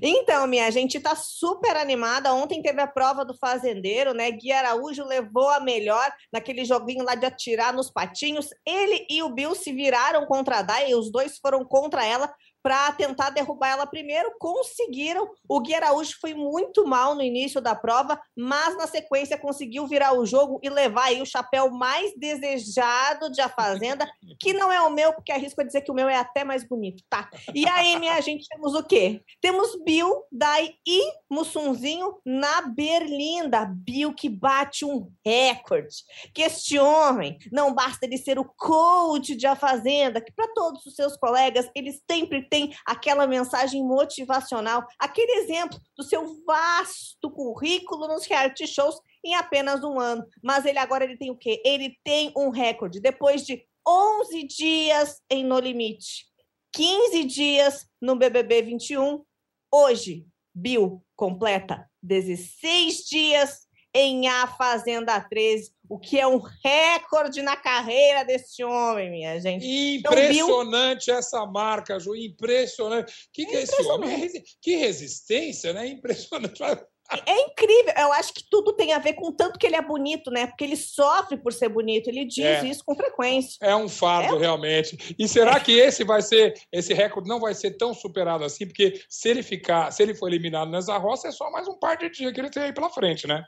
Então, 0.00 0.46
minha 0.46 0.70
gente 0.70 1.00
tá 1.00 1.16
super 1.16 1.76
animada. 1.76 2.32
Ontem 2.32 2.62
teve 2.62 2.80
a 2.80 2.86
prova 2.86 3.24
do 3.24 3.36
fazendeiro, 3.36 4.14
né? 4.14 4.30
Gui 4.30 4.52
Araújo 4.52 5.04
levou 5.04 5.48
a 5.48 5.60
melhor 5.60 6.12
naquele 6.32 6.64
joguinho 6.64 7.04
lá 7.04 7.14
de 7.14 7.26
atirar 7.26 7.72
nos 7.72 7.90
patinhos. 7.90 8.48
Ele 8.66 9.06
e 9.10 9.22
o 9.22 9.30
Bill 9.30 9.54
se 9.54 9.72
viraram 9.72 10.24
contra 10.26 10.58
a 10.58 10.62
Dai, 10.62 10.94
os 10.94 11.10
dois 11.10 11.38
foram 11.38 11.64
contra 11.64 12.06
ela. 12.06 12.32
Para 12.62 12.92
tentar 12.92 13.30
derrubar 13.30 13.70
ela 13.70 13.86
primeiro. 13.86 14.32
Conseguiram. 14.38 15.28
O 15.48 15.60
Gui 15.60 15.74
Araújo 15.74 16.16
foi 16.20 16.34
muito 16.34 16.86
mal 16.86 17.14
no 17.14 17.22
início 17.22 17.60
da 17.60 17.74
prova, 17.74 18.20
mas 18.36 18.76
na 18.76 18.86
sequência 18.86 19.38
conseguiu 19.38 19.86
virar 19.86 20.12
o 20.12 20.24
jogo 20.24 20.60
e 20.62 20.68
levar 20.68 21.04
aí 21.04 21.20
o 21.20 21.26
chapéu 21.26 21.70
mais 21.70 22.12
desejado 22.16 23.30
de 23.30 23.40
A 23.40 23.48
Fazenda, 23.48 24.08
que 24.38 24.52
não 24.52 24.72
é 24.72 24.80
o 24.80 24.90
meu, 24.90 25.12
porque 25.12 25.32
arrisco 25.32 25.64
dizer 25.64 25.82
que 25.82 25.90
o 25.90 25.94
meu 25.94 26.08
é 26.08 26.16
até 26.16 26.44
mais 26.44 26.66
bonito, 26.66 27.02
tá? 27.08 27.28
E 27.54 27.66
aí, 27.68 27.98
minha 27.98 28.20
gente, 28.20 28.46
temos 28.48 28.74
o 28.74 28.82
quê? 28.82 29.22
Temos 29.40 29.82
Bill, 29.84 30.24
Dai 30.30 30.74
e 30.86 31.12
Mussunzinho 31.30 32.18
na 32.24 32.62
Berlinda. 32.62 33.64
Bill 33.64 34.14
que 34.14 34.28
bate 34.28 34.84
um 34.84 35.10
recorde. 35.24 35.96
Que 36.34 36.42
este 36.42 36.78
homem, 36.78 37.38
não 37.50 37.74
basta 37.74 38.06
ele 38.06 38.18
ser 38.18 38.38
o 38.38 38.44
coach 38.44 39.34
de 39.34 39.46
A 39.46 39.56
Fazenda, 39.56 40.20
que 40.20 40.32
para 40.32 40.52
todos 40.54 40.84
os 40.86 40.94
seus 40.94 41.16
colegas, 41.16 41.70
eles 41.74 42.00
sempre 42.10 42.48
tem 42.52 42.70
aquela 42.84 43.26
mensagem 43.26 43.82
motivacional, 43.82 44.86
aquele 44.98 45.40
exemplo 45.40 45.80
do 45.96 46.04
seu 46.04 46.44
vasto 46.44 47.30
currículo 47.30 48.06
nos 48.06 48.26
reality 48.26 48.66
shows 48.66 49.00
em 49.24 49.34
apenas 49.34 49.82
um 49.82 49.98
ano. 49.98 50.22
Mas 50.42 50.66
ele 50.66 50.78
agora 50.78 51.02
ele 51.02 51.16
tem 51.16 51.30
o 51.30 51.36
quê? 51.36 51.62
Ele 51.64 51.96
tem 52.04 52.30
um 52.36 52.50
recorde. 52.50 53.00
Depois 53.00 53.46
de 53.46 53.66
11 53.88 54.42
dias 54.42 55.22
em 55.30 55.42
No 55.42 55.58
Limite, 55.58 56.26
15 56.74 57.24
dias 57.24 57.86
no 57.98 58.16
BBB 58.16 58.60
21, 58.60 59.24
hoje, 59.72 60.26
Bill 60.54 61.02
completa 61.16 61.90
16 62.02 63.04
dias 63.06 63.66
em 63.94 64.28
A 64.28 64.46
Fazenda 64.46 65.18
13, 65.18 65.72
o 65.92 65.98
que 65.98 66.18
é 66.18 66.26
um 66.26 66.40
recorde 66.64 67.42
na 67.42 67.54
carreira 67.54 68.24
desse 68.24 68.64
homem, 68.64 69.10
minha 69.10 69.38
gente. 69.38 69.66
Impressionante 69.66 71.02
então, 71.10 71.18
essa 71.18 71.44
marca, 71.44 72.00
Ju, 72.00 72.16
impressionante. 72.16 73.12
O 73.12 73.30
que, 73.30 73.44
que 73.44 73.56
é 73.56 73.62
esse 73.62 73.82
homem? 73.82 74.42
Que 74.62 74.76
resistência, 74.76 75.74
né? 75.74 75.86
Impressionante. 75.88 76.62
É 77.26 77.40
incrível. 77.42 77.92
Eu 77.98 78.10
acho 78.14 78.32
que 78.32 78.42
tudo 78.48 78.72
tem 78.72 78.94
a 78.94 78.98
ver 78.98 79.12
com 79.12 79.30
tanto 79.30 79.58
que 79.58 79.66
ele 79.66 79.76
é 79.76 79.82
bonito, 79.82 80.30
né? 80.30 80.46
Porque 80.46 80.64
ele 80.64 80.76
sofre 80.76 81.36
por 81.36 81.52
ser 81.52 81.68
bonito. 81.68 82.08
Ele 82.08 82.24
diz 82.24 82.42
é. 82.42 82.64
isso 82.64 82.82
com 82.82 82.94
frequência. 82.94 83.58
É 83.60 83.76
um 83.76 83.86
fardo, 83.86 84.36
é. 84.36 84.38
realmente. 84.38 85.14
E 85.18 85.28
será 85.28 85.60
que 85.60 85.72
esse 85.72 86.04
vai 86.04 86.22
ser, 86.22 86.54
esse 86.72 86.94
recorde 86.94 87.28
não 87.28 87.38
vai 87.38 87.52
ser 87.52 87.72
tão 87.72 87.92
superado 87.92 88.44
assim? 88.44 88.66
Porque 88.66 88.98
se 89.10 89.28
ele 89.28 89.42
ficar, 89.42 89.90
se 89.90 90.02
ele 90.02 90.14
for 90.14 90.28
eliminado 90.28 90.70
nessa 90.70 90.96
roça, 90.96 91.28
é 91.28 91.32
só 91.32 91.50
mais 91.50 91.68
um 91.68 91.78
par 91.78 91.98
de 91.98 92.08
dias 92.08 92.32
que 92.32 92.40
ele 92.40 92.48
tem 92.48 92.62
aí 92.62 92.72
pela 92.72 92.88
frente, 92.88 93.26
né? 93.26 93.44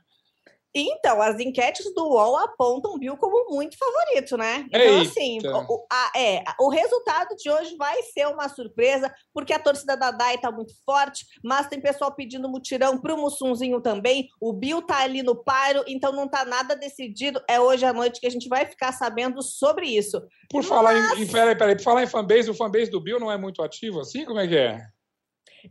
Então, 0.74 1.22
as 1.22 1.38
enquetes 1.38 1.94
do 1.94 2.08
UOL 2.08 2.36
apontam 2.36 2.98
Bill 2.98 3.16
como 3.16 3.54
muito 3.54 3.76
favorito, 3.78 4.36
né? 4.36 4.66
Então, 4.66 5.00
assim, 5.02 5.36
Eita. 5.36 5.56
assim, 5.56 5.66
o, 5.68 5.86
a, 5.90 6.12
é, 6.18 6.42
o 6.58 6.68
resultado 6.68 7.36
de 7.36 7.48
hoje 7.48 7.76
vai 7.76 8.02
ser 8.02 8.26
uma 8.26 8.48
surpresa, 8.48 9.14
porque 9.32 9.52
a 9.52 9.58
torcida 9.58 9.96
da 9.96 10.10
DAI 10.10 10.38
tá 10.38 10.50
muito 10.50 10.74
forte, 10.84 11.24
mas 11.44 11.68
tem 11.68 11.80
pessoal 11.80 12.12
pedindo 12.12 12.48
mutirão 12.48 12.98
pro 12.98 13.16
Mussunzinho 13.16 13.80
também. 13.80 14.28
O 14.40 14.52
Bill 14.52 14.82
tá 14.82 14.98
ali 14.98 15.22
no 15.22 15.36
paro, 15.36 15.84
então 15.86 16.10
não 16.10 16.26
tá 16.26 16.44
nada 16.44 16.74
decidido. 16.74 17.40
É 17.48 17.60
hoje 17.60 17.86
à 17.86 17.92
noite 17.92 18.20
que 18.20 18.26
a 18.26 18.30
gente 18.30 18.48
vai 18.48 18.66
ficar 18.66 18.90
sabendo 18.90 19.42
sobre 19.42 19.86
isso. 19.86 20.20
Por 20.50 20.58
mas... 20.58 20.66
falar 20.66 20.94
em. 20.96 21.26
Peraí, 21.26 21.56
peraí, 21.56 21.76
por 21.76 21.82
falar 21.82 22.02
em 22.02 22.08
fanbase, 22.08 22.50
o 22.50 22.54
fanbase 22.54 22.90
do 22.90 23.00
Bill 23.00 23.20
não 23.20 23.30
é 23.30 23.38
muito 23.38 23.62
ativo 23.62 24.00
assim? 24.00 24.24
Como 24.24 24.40
é 24.40 24.48
que 24.48 24.56
é? 24.56 24.82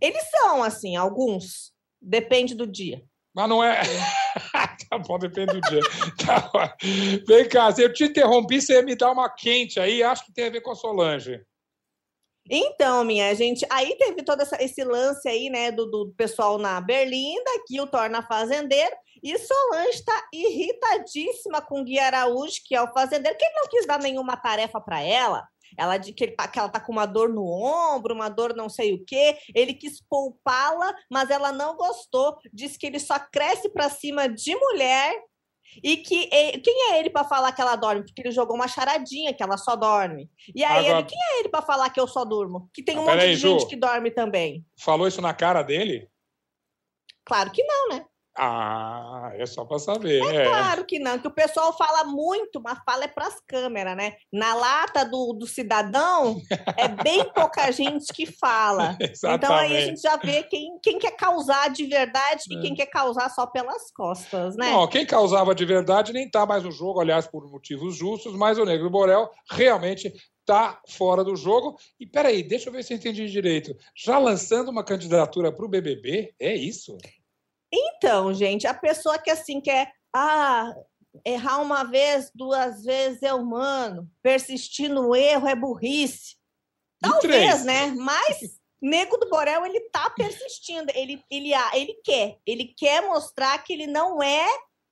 Eles 0.02 0.24
são, 0.30 0.64
assim, 0.64 0.96
alguns. 0.96 1.74
Depende 2.02 2.56
do 2.56 2.66
dia. 2.66 3.04
Mas 3.34 3.50
não 3.50 3.64
é. 3.64 3.82
tá 4.98 5.08
bom, 5.08 5.20
depende 5.20 5.54
do 5.54 5.62
dia. 5.62 5.82
tá 6.26 6.76
Vem 7.28 7.48
cá, 7.48 7.72
se 7.72 7.84
eu 7.84 7.94
te 7.94 8.06
interrompi, 8.06 8.62
você 8.62 8.82
me 8.82 8.96
dar 8.96 9.12
uma 9.12 9.30
quente 9.30 9.80
aí, 9.80 10.04
acho 10.04 10.26
que 10.26 10.34
tem 10.34 10.48
a 10.48 10.50
ver 10.52 10.62
com 10.62 10.72
a 10.72 10.76
Solange. 10.76 11.42
Então, 12.50 13.06
minha 13.06 13.34
gente, 13.36 13.66
aí 13.70 13.96
teve 13.98 14.22
todo 14.22 14.42
essa, 14.42 14.62
esse 14.62 14.84
lance 14.84 15.28
aí, 15.30 15.50
né, 15.50 15.72
do, 15.72 15.86
do 15.86 16.14
pessoal 16.18 16.58
na 16.58 16.82
Berlinda, 16.82 17.50
que 17.66 17.80
o 17.80 17.88
torna 17.88 18.22
fazendeiro, 18.22 18.94
e 19.24 19.38
Solange 19.38 19.92
está 19.92 20.28
irritadíssima 20.34 21.62
com 21.62 21.84
Gui 21.86 21.98
Araújo, 22.00 22.58
que 22.66 22.76
é 22.76 22.82
o 22.82 22.92
fazendeiro, 22.92 23.38
que 23.38 23.46
ele 23.46 23.56
não 23.56 23.68
quis 23.70 23.88
dar 23.88 24.00
nenhuma 24.00 24.36
tarefa 24.36 24.82
para 24.82 25.02
ela. 25.02 25.48
Ela 25.78 25.98
de 25.98 26.14
que, 26.14 26.24
ele 26.24 26.34
tá, 26.34 26.48
que 26.48 26.60
ela 26.60 26.70
tá 26.70 26.80
com 26.80 26.92
uma 26.92 27.06
dor 27.06 27.30
no 27.30 27.46
ombro, 27.46 28.14
uma 28.14 28.30
dor 28.30 28.56
não 28.56 28.70
sei 28.70 28.94
o 28.94 29.04
quê. 29.06 29.38
Ele 29.54 29.74
quis 29.74 30.02
poupá-la, 30.10 30.94
mas 31.10 31.30
ela 31.30 31.52
não 31.52 31.76
gostou. 31.76 32.38
Disse 32.52 32.78
que 32.78 32.86
ele 32.86 33.00
só 33.00 33.20
cresce 33.20 33.70
para 33.70 33.90
cima 33.90 34.28
de 34.28 34.56
mulher 34.56 35.14
e 35.82 35.98
que 35.98 36.28
quem 36.60 36.92
é 36.92 37.00
ele 37.00 37.10
para 37.10 37.24
falar 37.24 37.52
que 37.52 37.62
ela 37.62 37.76
dorme? 37.76 38.04
Porque 38.04 38.22
ele 38.22 38.32
jogou 38.32 38.56
uma 38.56 38.68
charadinha 38.68 39.34
que 39.34 39.42
ela 39.42 39.58
só 39.58 39.76
dorme. 39.76 40.30
E 40.54 40.64
aí 40.64 40.86
Agora... 40.86 41.00
ele, 41.00 41.08
quem 41.08 41.20
é 41.20 41.40
ele 41.40 41.50
para 41.50 41.62
falar 41.62 41.90
que 41.90 42.00
eu 42.00 42.08
só 42.08 42.26
durmo? 42.26 42.70
Que 42.74 42.84
tem 42.84 42.98
um 42.98 43.04
ah, 43.04 43.12
monte 43.12 43.24
aí, 43.24 43.34
de 43.34 43.42
gente 43.42 43.62
Ju, 43.62 43.68
que 43.68 43.76
dorme 43.76 44.12
também. 44.12 44.66
Falou 44.78 45.08
isso 45.08 45.22
na 45.22 45.34
cara 45.34 45.64
dele? 45.64 46.10
Claro 47.26 47.52
que 47.52 47.64
não, 47.64 47.90
né? 47.90 48.06
Ah, 48.36 49.32
é 49.36 49.46
só 49.46 49.64
para 49.64 49.78
saber. 49.78 50.22
É, 50.24 50.36
é, 50.38 50.46
claro 50.48 50.86
que 50.86 50.98
não, 50.98 51.20
que 51.20 51.28
o 51.28 51.34
pessoal 51.34 51.76
fala 51.78 52.04
muito, 52.06 52.60
mas 52.62 52.80
fala 52.84 53.04
é 53.04 53.08
para 53.08 53.28
as 53.28 53.40
câmeras, 53.48 53.96
né? 53.96 54.14
Na 54.32 54.56
lata 54.56 55.06
do, 55.06 55.34
do 55.34 55.46
cidadão, 55.46 56.42
é 56.76 56.88
bem 56.88 57.24
pouca 57.32 57.70
gente 57.72 58.12
que 58.12 58.26
fala. 58.26 58.98
então 59.00 59.54
aí 59.54 59.78
a 59.78 59.82
gente 59.82 60.02
já 60.02 60.18
vê 60.18 60.42
quem, 60.44 60.80
quem 60.82 60.98
quer 60.98 61.16
causar 61.16 61.70
de 61.70 61.86
verdade 61.86 62.44
e 62.50 62.58
é. 62.58 62.62
quem 62.62 62.74
quer 62.74 62.88
causar 62.88 63.30
só 63.30 63.46
pelas 63.46 63.92
costas, 63.92 64.56
né? 64.56 64.72
Não, 64.72 64.88
quem 64.88 65.06
causava 65.06 65.54
de 65.54 65.66
verdade 65.66 66.12
nem 66.12 66.26
está 66.26 66.44
mais 66.46 66.64
no 66.64 66.72
jogo, 66.72 67.00
aliás, 67.00 67.28
por 67.28 67.48
motivos 67.48 67.96
justos, 67.96 68.36
mas 68.36 68.58
o 68.58 68.66
Negro 68.66 68.90
Borel 68.90 69.30
realmente 69.52 70.12
está 70.40 70.82
fora 70.90 71.24
do 71.24 71.36
jogo. 71.36 71.78
E 72.00 72.06
peraí, 72.06 72.44
deixa 72.44 72.70
eu 72.70 72.74
ver 72.74 72.84
se 72.84 72.94
eu 72.94 72.98
entendi 72.98 73.28
direito. 73.28 73.76
Já 73.96 74.18
lançando 74.18 74.70
uma 74.70 74.84
candidatura 74.84 75.52
para 75.52 75.66
o 75.66 75.70
BBB? 75.70 76.34
É 76.40 76.56
isso? 76.56 76.98
Então, 78.04 78.34
gente, 78.34 78.68
a 78.68 78.74
pessoa 78.74 79.18
que 79.18 79.30
assim 79.30 79.62
quer, 79.62 79.90
ah, 80.14 80.76
errar 81.26 81.62
uma 81.62 81.86
vez, 81.86 82.30
duas 82.36 82.84
vezes 82.84 83.24
é 83.24 83.34
humano, 83.34 84.12
persistir 84.22 84.90
no 84.90 85.16
erro 85.16 85.48
é 85.48 85.56
burrice. 85.56 86.36
Talvez, 87.00 87.64
né? 87.64 87.88
Mas 87.96 88.60
Nego 88.82 89.16
do 89.16 89.30
Borel, 89.30 89.66
ele 89.66 89.80
tá 89.90 90.10
persistindo, 90.10 90.92
ele, 90.94 91.24
ele, 91.32 91.52
ele 91.74 91.94
quer, 92.04 92.38
ele 92.46 92.74
quer 92.78 93.08
mostrar 93.08 93.58
que 93.64 93.72
ele 93.72 93.88
não 93.88 94.22
é 94.22 94.46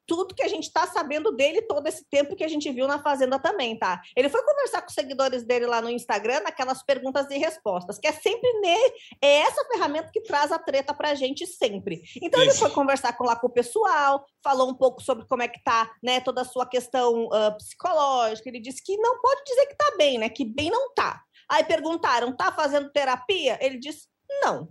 tudo 0.06 0.36
que 0.36 0.44
a 0.44 0.48
gente 0.48 0.64
está 0.64 0.88
sabendo 0.88 1.32
dele 1.32 1.62
todo 1.62 1.88
esse 1.88 2.04
tempo 2.10 2.36
que 2.36 2.44
a 2.44 2.48
gente 2.48 2.72
viu 2.72 2.88
na 2.88 3.02
Fazenda 3.02 3.40
também, 3.40 3.78
tá? 3.78 4.02
Ele 4.16 4.30
foi 4.30 4.44
conversar 4.44 4.82
com 4.82 4.90
os 4.90 4.94
seguidores 4.94 5.44
dele 5.44 5.66
lá 5.66 5.82
no 5.82 5.90
Instagram, 5.90 6.42
naquelas 6.42 6.84
perguntas 6.84 7.30
e 7.30 7.38
respostas, 7.38 7.98
que 7.98 8.08
é 8.08 8.12
sempre 8.12 8.52
nele, 8.60 8.94
é 9.22 9.40
essa 9.40 9.66
ferramenta 9.66 10.10
que 10.12 10.22
traz 10.22 10.52
a 10.52 10.60
treta 10.60 10.94
pra 10.94 11.16
gente 11.16 11.46
sempre. 11.46 12.02
Então 12.22 12.42
Isso. 12.42 12.52
ele 12.52 12.60
foi 12.60 12.70
conversar 12.72 13.14
com, 13.14 13.24
lá 13.24 13.36
com 13.36 13.48
o 13.48 13.54
pessoal, 13.54 14.26
falou 14.44 14.70
um 14.70 14.76
pouco 14.76 15.02
sobre 15.02 15.26
como 15.28 15.44
é 15.44 15.48
que 15.48 15.62
tá, 15.64 15.92
né, 16.04 16.20
toda 16.20 16.42
a 16.42 16.46
sua 16.46 16.66
questão 16.66 17.26
uh, 17.26 17.56
psicológica, 17.58 18.50
ele 18.50 18.60
disse 18.60 18.84
que 18.84 18.98
não 18.98 19.20
pode 19.22 19.44
dizer 19.46 19.66
que 19.68 19.76
tá 19.76 19.94
bem, 19.98 20.18
né, 20.18 20.30
que 20.30 20.46
bem 20.46 20.70
não 20.70 20.94
tá. 20.94 21.22
Aí 21.50 21.64
perguntaram, 21.64 22.36
tá 22.36 22.52
fazendo 22.52 22.92
terapia? 22.92 23.58
Ele 23.62 23.78
disse, 23.78 24.08
não. 24.42 24.70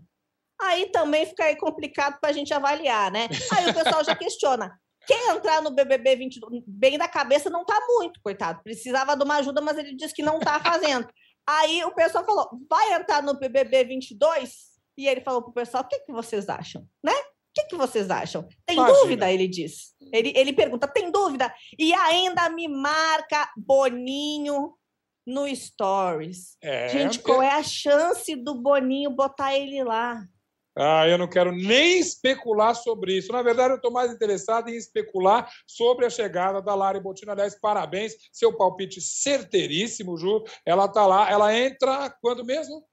Aí 0.61 0.87
também 0.91 1.25
fica 1.25 1.45
aí 1.45 1.57
complicado 1.57 2.19
para 2.21 2.31
a 2.31 2.33
gente 2.33 2.53
avaliar, 2.53 3.11
né? 3.11 3.29
Aí 3.57 3.71
o 3.71 3.75
pessoal 3.75 4.05
já 4.05 4.15
questiona: 4.15 4.79
quer 5.07 5.37
entrar 5.37 5.63
no 5.63 5.71
BBB 5.71 6.17
22 6.17 6.63
bem 6.67 6.99
da 6.99 7.09
cabeça 7.09 7.51
não 7.51 7.65
tá 7.65 7.79
muito, 7.89 8.21
coitado. 8.23 8.63
Precisava 8.63 9.17
de 9.17 9.25
uma 9.25 9.37
ajuda, 9.37 9.61
mas 9.61 9.79
ele 9.79 9.95
disse 9.95 10.15
que 10.15 10.23
não 10.23 10.39
tá 10.41 10.61
fazendo. 10.61 11.09
Aí 11.47 11.83
o 11.85 11.95
pessoal 11.95 12.25
falou: 12.25 12.49
vai 12.69 12.95
entrar 12.95 13.23
no 13.23 13.39
BBB 13.39 13.85
22? 13.85 14.71
E 14.97 15.09
ele 15.09 15.21
falou 15.21 15.43
pro 15.43 15.53
pessoal: 15.53 15.83
o 15.83 15.89
que, 15.89 16.01
que 16.01 16.13
vocês 16.13 16.49
acham? 16.49 16.87
Né? 17.03 17.13
O 17.13 17.53
que, 17.53 17.65
que 17.65 17.77
vocês 17.77 18.11
acham? 18.11 18.47
Tem 18.65 18.77
dúvida? 18.77 19.31
Ele 19.31 19.49
diz. 19.49 19.95
Ele, 20.13 20.33
ele 20.37 20.53
pergunta: 20.53 20.87
tem 20.87 21.11
dúvida? 21.11 21.53
E 21.79 21.93
ainda 21.93 22.49
me 22.49 22.69
marca 22.69 23.51
Boninho 23.57 24.75
no 25.27 25.55
Stories. 25.55 26.57
É, 26.63 26.89
Gente, 26.89 27.19
qual 27.19 27.43
é 27.43 27.51
a 27.51 27.63
chance 27.63 28.35
do 28.37 28.55
Boninho 28.55 29.11
botar 29.11 29.57
ele 29.57 29.83
lá? 29.83 30.25
Ah, 30.77 31.07
eu 31.07 31.19
não 31.19 31.29
quero 31.29 31.53
nem 31.53 31.99
especular 31.99 32.75
sobre 32.75 33.17
isso. 33.17 33.33
Na 33.33 33.43
verdade, 33.43 33.73
eu 33.73 33.77
estou 33.77 33.91
mais 33.91 34.13
interessado 34.13 34.69
em 34.69 34.77
especular 34.77 35.51
sobre 35.67 36.07
a 36.07 36.11
chegada 36.11 36.63
da 36.63 36.75
Lari 36.75 37.01
Botina. 37.01 37.33
Aliás, 37.33 37.59
parabéns, 37.59 38.15
seu 38.33 38.57
palpite 38.57 39.01
certeiríssimo, 39.01 40.17
Ju. 40.17 40.45
Ela 40.65 40.85
está 40.85 41.07
lá, 41.07 41.31
ela 41.31 41.57
entra 41.57 42.15
quando 42.23 42.45
mesmo? 42.45 42.85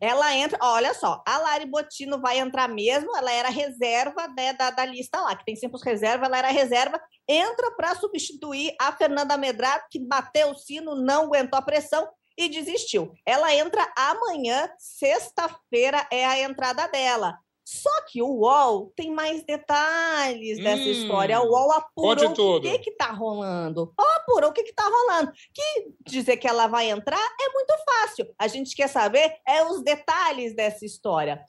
Ela 0.00 0.34
entra, 0.34 0.58
olha 0.60 0.94
só, 0.94 1.22
a 1.26 1.38
Lari 1.38 1.66
Botino 1.66 2.20
vai 2.20 2.38
entrar 2.38 2.68
mesmo, 2.68 3.16
ela 3.16 3.30
era 3.30 3.48
reserva 3.48 4.26
né, 4.36 4.52
da, 4.54 4.70
da 4.70 4.84
lista 4.84 5.20
lá, 5.20 5.36
que 5.36 5.44
tem 5.44 5.54
sempre 5.54 5.76
os 5.76 5.84
reserva, 5.84 6.26
ela 6.26 6.38
era 6.38 6.48
reserva, 6.48 7.00
entra 7.28 7.70
para 7.72 7.94
substituir 7.94 8.74
a 8.80 8.92
Fernanda 8.92 9.36
Medrado, 9.36 9.84
que 9.90 10.00
bateu 10.00 10.50
o 10.50 10.56
sino, 10.56 10.96
não 10.96 11.24
aguentou 11.24 11.58
a 11.58 11.62
pressão, 11.62 12.08
e 12.36 12.48
desistiu. 12.48 13.12
Ela 13.24 13.54
entra 13.54 13.92
amanhã, 13.96 14.68
sexta-feira 14.78 16.06
é 16.10 16.24
a 16.24 16.38
entrada 16.40 16.86
dela. 16.88 17.38
Só 17.64 17.90
que 18.06 18.20
o 18.22 18.28
UOL 18.28 18.92
tem 18.94 19.10
mais 19.10 19.42
detalhes 19.42 20.58
dessa 20.62 20.82
hum, 20.82 20.92
história. 20.92 21.40
O 21.40 21.50
UOL 21.50 21.72
apurou 21.72 22.58
o 22.58 22.60
que 22.60 22.78
que 22.78 22.90
tá 22.92 23.10
rolando. 23.10 23.92
Ó, 23.98 24.02
apura 24.18 24.48
o 24.48 24.52
que 24.52 24.60
está 24.60 24.84
rolando. 24.84 25.32
Que 25.52 25.92
dizer 26.06 26.36
que 26.36 26.46
ela 26.46 26.66
vai 26.66 26.90
entrar 26.90 27.16
é 27.18 27.52
muito 27.52 27.74
fácil. 27.84 28.28
A 28.38 28.46
gente 28.48 28.76
quer 28.76 28.88
saber 28.88 29.36
é 29.48 29.64
os 29.64 29.82
detalhes 29.82 30.54
dessa 30.54 30.84
história. 30.84 31.42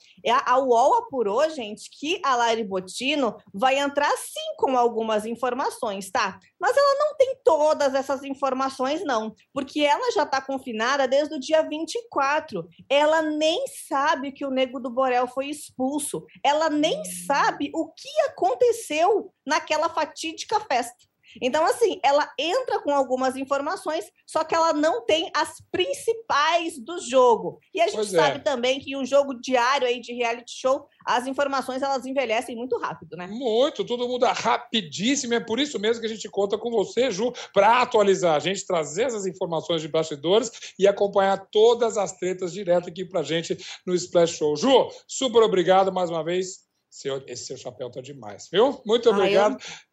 A 0.46 0.58
UOL 0.58 0.94
apurou, 0.94 1.48
gente, 1.50 1.90
que 1.90 2.20
a 2.24 2.34
Lari 2.34 2.64
Botino 2.64 3.36
vai 3.52 3.78
entrar 3.78 4.10
sim 4.16 4.56
com 4.56 4.76
algumas 4.76 5.26
informações, 5.26 6.10
tá? 6.10 6.38
Mas 6.58 6.76
ela 6.76 6.94
não 6.98 7.16
tem 7.16 7.36
todas 7.44 7.94
essas 7.94 8.24
informações, 8.24 9.04
não, 9.04 9.34
porque 9.52 9.82
ela 9.82 10.10
já 10.12 10.22
está 10.22 10.40
confinada 10.40 11.06
desde 11.06 11.34
o 11.34 11.40
dia 11.40 11.62
24. 11.62 12.66
Ela 12.88 13.22
nem 13.22 13.64
sabe 13.88 14.32
que 14.32 14.44
o 14.44 14.50
Nego 14.50 14.80
do 14.80 14.90
Borel 14.90 15.26
foi 15.26 15.48
expulso. 15.48 16.05
Ela 16.42 16.70
nem 16.70 17.04
sabe 17.04 17.70
o 17.74 17.88
que 17.92 18.08
aconteceu 18.28 19.32
naquela 19.44 19.88
fatídica 19.88 20.60
festa. 20.60 21.04
Então, 21.40 21.64
assim, 21.64 22.00
ela 22.02 22.30
entra 22.38 22.80
com 22.80 22.90
algumas 22.90 23.36
informações, 23.36 24.04
só 24.26 24.44
que 24.44 24.54
ela 24.54 24.72
não 24.72 25.04
tem 25.04 25.30
as 25.34 25.62
principais 25.70 26.78
do 26.78 26.98
jogo. 27.00 27.58
E 27.74 27.80
a 27.80 27.86
gente 27.86 27.96
pois 27.96 28.14
é. 28.14 28.18
sabe 28.18 28.36
é. 28.36 28.40
também 28.40 28.80
que 28.80 28.96
um 28.96 29.04
jogo 29.04 29.34
diário 29.34 29.86
aí 29.86 30.00
de 30.00 30.12
reality 30.12 30.52
show, 30.52 30.86
as 31.04 31.26
informações 31.26 31.82
elas 31.82 32.04
envelhecem 32.04 32.56
muito 32.56 32.78
rápido, 32.78 33.16
né? 33.16 33.26
Muito, 33.26 33.84
tudo 33.84 34.08
muda 34.08 34.32
rapidíssimo. 34.32 35.34
É 35.34 35.40
por 35.40 35.60
isso 35.60 35.78
mesmo 35.78 36.00
que 36.00 36.06
a 36.06 36.14
gente 36.14 36.28
conta 36.28 36.58
com 36.58 36.70
você, 36.70 37.10
Ju, 37.10 37.32
para 37.52 37.82
atualizar 37.82 38.36
a 38.36 38.38
gente, 38.38 38.66
trazer 38.66 39.04
essas 39.04 39.26
informações 39.26 39.82
de 39.82 39.88
bastidores 39.88 40.74
e 40.78 40.86
acompanhar 40.86 41.46
todas 41.50 41.96
as 41.96 42.12
tretas 42.12 42.52
direto 42.52 42.88
aqui 42.88 43.04
pra 43.04 43.22
gente 43.22 43.56
no 43.86 43.94
Splash 43.94 44.36
Show. 44.36 44.56
Ju, 44.56 44.90
super 45.06 45.42
obrigado 45.42 45.92
mais 45.92 46.10
uma 46.10 46.24
vez. 46.24 46.66
Seu, 46.88 47.22
esse 47.26 47.46
seu 47.46 47.56
chapéu 47.58 47.90
tá 47.90 48.00
demais, 48.00 48.48
viu? 48.50 48.80
Muito 48.86 49.10
obrigado. 49.10 49.58
Ah, 49.60 49.64
eu... 49.64 49.85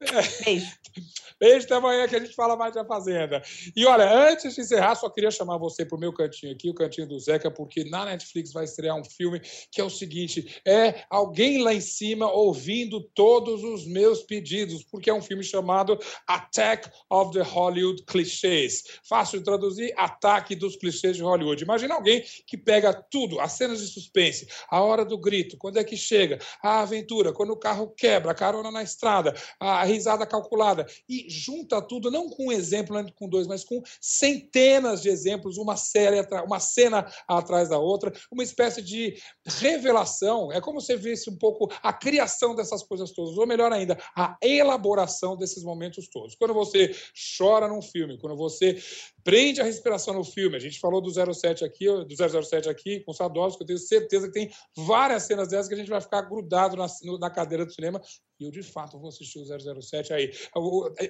Beijo. 0.44 0.80
Beijo, 1.38 1.64
até 1.64 1.74
amanhã 1.74 2.06
que 2.06 2.16
a 2.16 2.18
gente 2.18 2.34
fala 2.34 2.56
mais 2.56 2.74
da 2.74 2.84
Fazenda. 2.84 3.42
E 3.74 3.86
olha, 3.86 4.10
antes 4.28 4.54
de 4.54 4.60
encerrar, 4.60 4.94
só 4.94 5.08
queria 5.08 5.30
chamar 5.30 5.56
você 5.56 5.86
para 5.86 5.96
o 5.96 6.00
meu 6.00 6.12
cantinho 6.12 6.52
aqui, 6.52 6.68
o 6.68 6.74
cantinho 6.74 7.06
do 7.06 7.18
Zeca, 7.18 7.50
porque 7.50 7.84
na 7.84 8.04
Netflix 8.04 8.52
vai 8.52 8.64
estrear 8.64 8.94
um 8.94 9.04
filme 9.04 9.40
que 9.70 9.80
é 9.80 9.84
o 9.84 9.88
seguinte: 9.88 10.60
é 10.66 11.04
alguém 11.08 11.62
lá 11.62 11.72
em 11.72 11.80
cima 11.80 12.30
ouvindo 12.30 13.00
todos 13.14 13.62
os 13.62 13.86
meus 13.86 14.22
pedidos, 14.22 14.84
porque 14.84 15.08
é 15.08 15.14
um 15.14 15.22
filme 15.22 15.42
chamado 15.42 15.98
Attack 16.26 16.90
of 17.08 17.32
the 17.32 17.42
Hollywood 17.42 18.02
Clichés. 18.04 18.84
Fácil 19.08 19.38
de 19.38 19.44
traduzir, 19.44 19.94
ataque 19.96 20.54
dos 20.54 20.76
clichês 20.76 21.16
de 21.16 21.22
Hollywood. 21.22 21.62
Imagina 21.62 21.94
alguém 21.94 22.22
que 22.46 22.56
pega 22.56 22.92
tudo, 22.92 23.40
as 23.40 23.52
cenas 23.52 23.80
de 23.80 23.86
suspense, 23.86 24.46
a 24.68 24.82
hora 24.82 25.04
do 25.04 25.16
grito, 25.16 25.56
quando 25.56 25.78
é 25.78 25.84
que 25.84 25.96
chega, 25.96 26.38
a 26.62 26.80
aventura, 26.80 27.32
quando 27.32 27.50
o 27.50 27.56
carro 27.56 27.88
quebra, 27.96 28.32
a 28.32 28.34
carona 28.34 28.70
na 28.70 28.82
estrada, 28.82 29.34
a 29.58 29.89
risada 29.90 30.26
calculada. 30.26 30.86
E 31.08 31.26
junta 31.28 31.82
tudo, 31.82 32.10
não 32.10 32.28
com 32.28 32.46
um 32.48 32.52
exemplo, 32.52 32.94
não 32.94 33.10
com 33.10 33.28
dois, 33.28 33.46
mas 33.46 33.64
com 33.64 33.82
centenas 34.00 35.02
de 35.02 35.08
exemplos, 35.08 35.58
uma 35.58 35.76
série, 35.76 36.20
uma 36.44 36.60
cena 36.60 37.10
atrás 37.28 37.68
da 37.68 37.78
outra, 37.78 38.12
uma 38.30 38.42
espécie 38.42 38.82
de 38.82 39.16
revelação. 39.46 40.52
É 40.52 40.60
como 40.60 40.80
se 40.80 40.96
visse 40.96 41.28
um 41.30 41.36
pouco 41.36 41.70
a 41.82 41.92
criação 41.92 42.54
dessas 42.54 42.82
coisas 42.82 43.10
todas, 43.12 43.36
ou 43.36 43.46
melhor 43.46 43.72
ainda, 43.72 43.98
a 44.16 44.36
elaboração 44.42 45.36
desses 45.36 45.62
momentos 45.62 46.08
todos. 46.08 46.34
Quando 46.34 46.54
você 46.54 46.94
chora 47.38 47.68
num 47.68 47.82
filme, 47.82 48.18
quando 48.18 48.36
você 48.36 48.80
prende 49.22 49.60
a 49.60 49.64
respiração 49.64 50.14
no 50.14 50.24
filme. 50.24 50.56
A 50.56 50.60
gente 50.60 50.80
falou 50.80 51.00
do 51.00 51.10
07 51.10 51.64
aqui, 51.64 51.86
do 51.86 52.42
007 52.42 52.68
aqui, 52.68 53.00
com 53.00 53.12
Sadovski, 53.12 53.62
eu 53.62 53.66
tenho 53.66 53.78
certeza 53.78 54.26
que 54.26 54.32
tem 54.32 54.50
várias 54.76 55.24
cenas 55.24 55.48
dessas 55.48 55.68
que 55.68 55.74
a 55.74 55.78
gente 55.78 55.90
vai 55.90 56.00
ficar 56.00 56.22
grudado 56.22 56.76
na, 56.76 56.86
na 57.18 57.30
cadeira 57.30 57.64
do 57.64 57.72
cinema 57.72 58.00
e 58.40 58.44
eu, 58.44 58.50
de 58.50 58.62
fato, 58.62 58.98
vou 58.98 59.10
assistir 59.10 59.38
o 59.38 59.82
007 59.82 60.14
aí. 60.14 60.32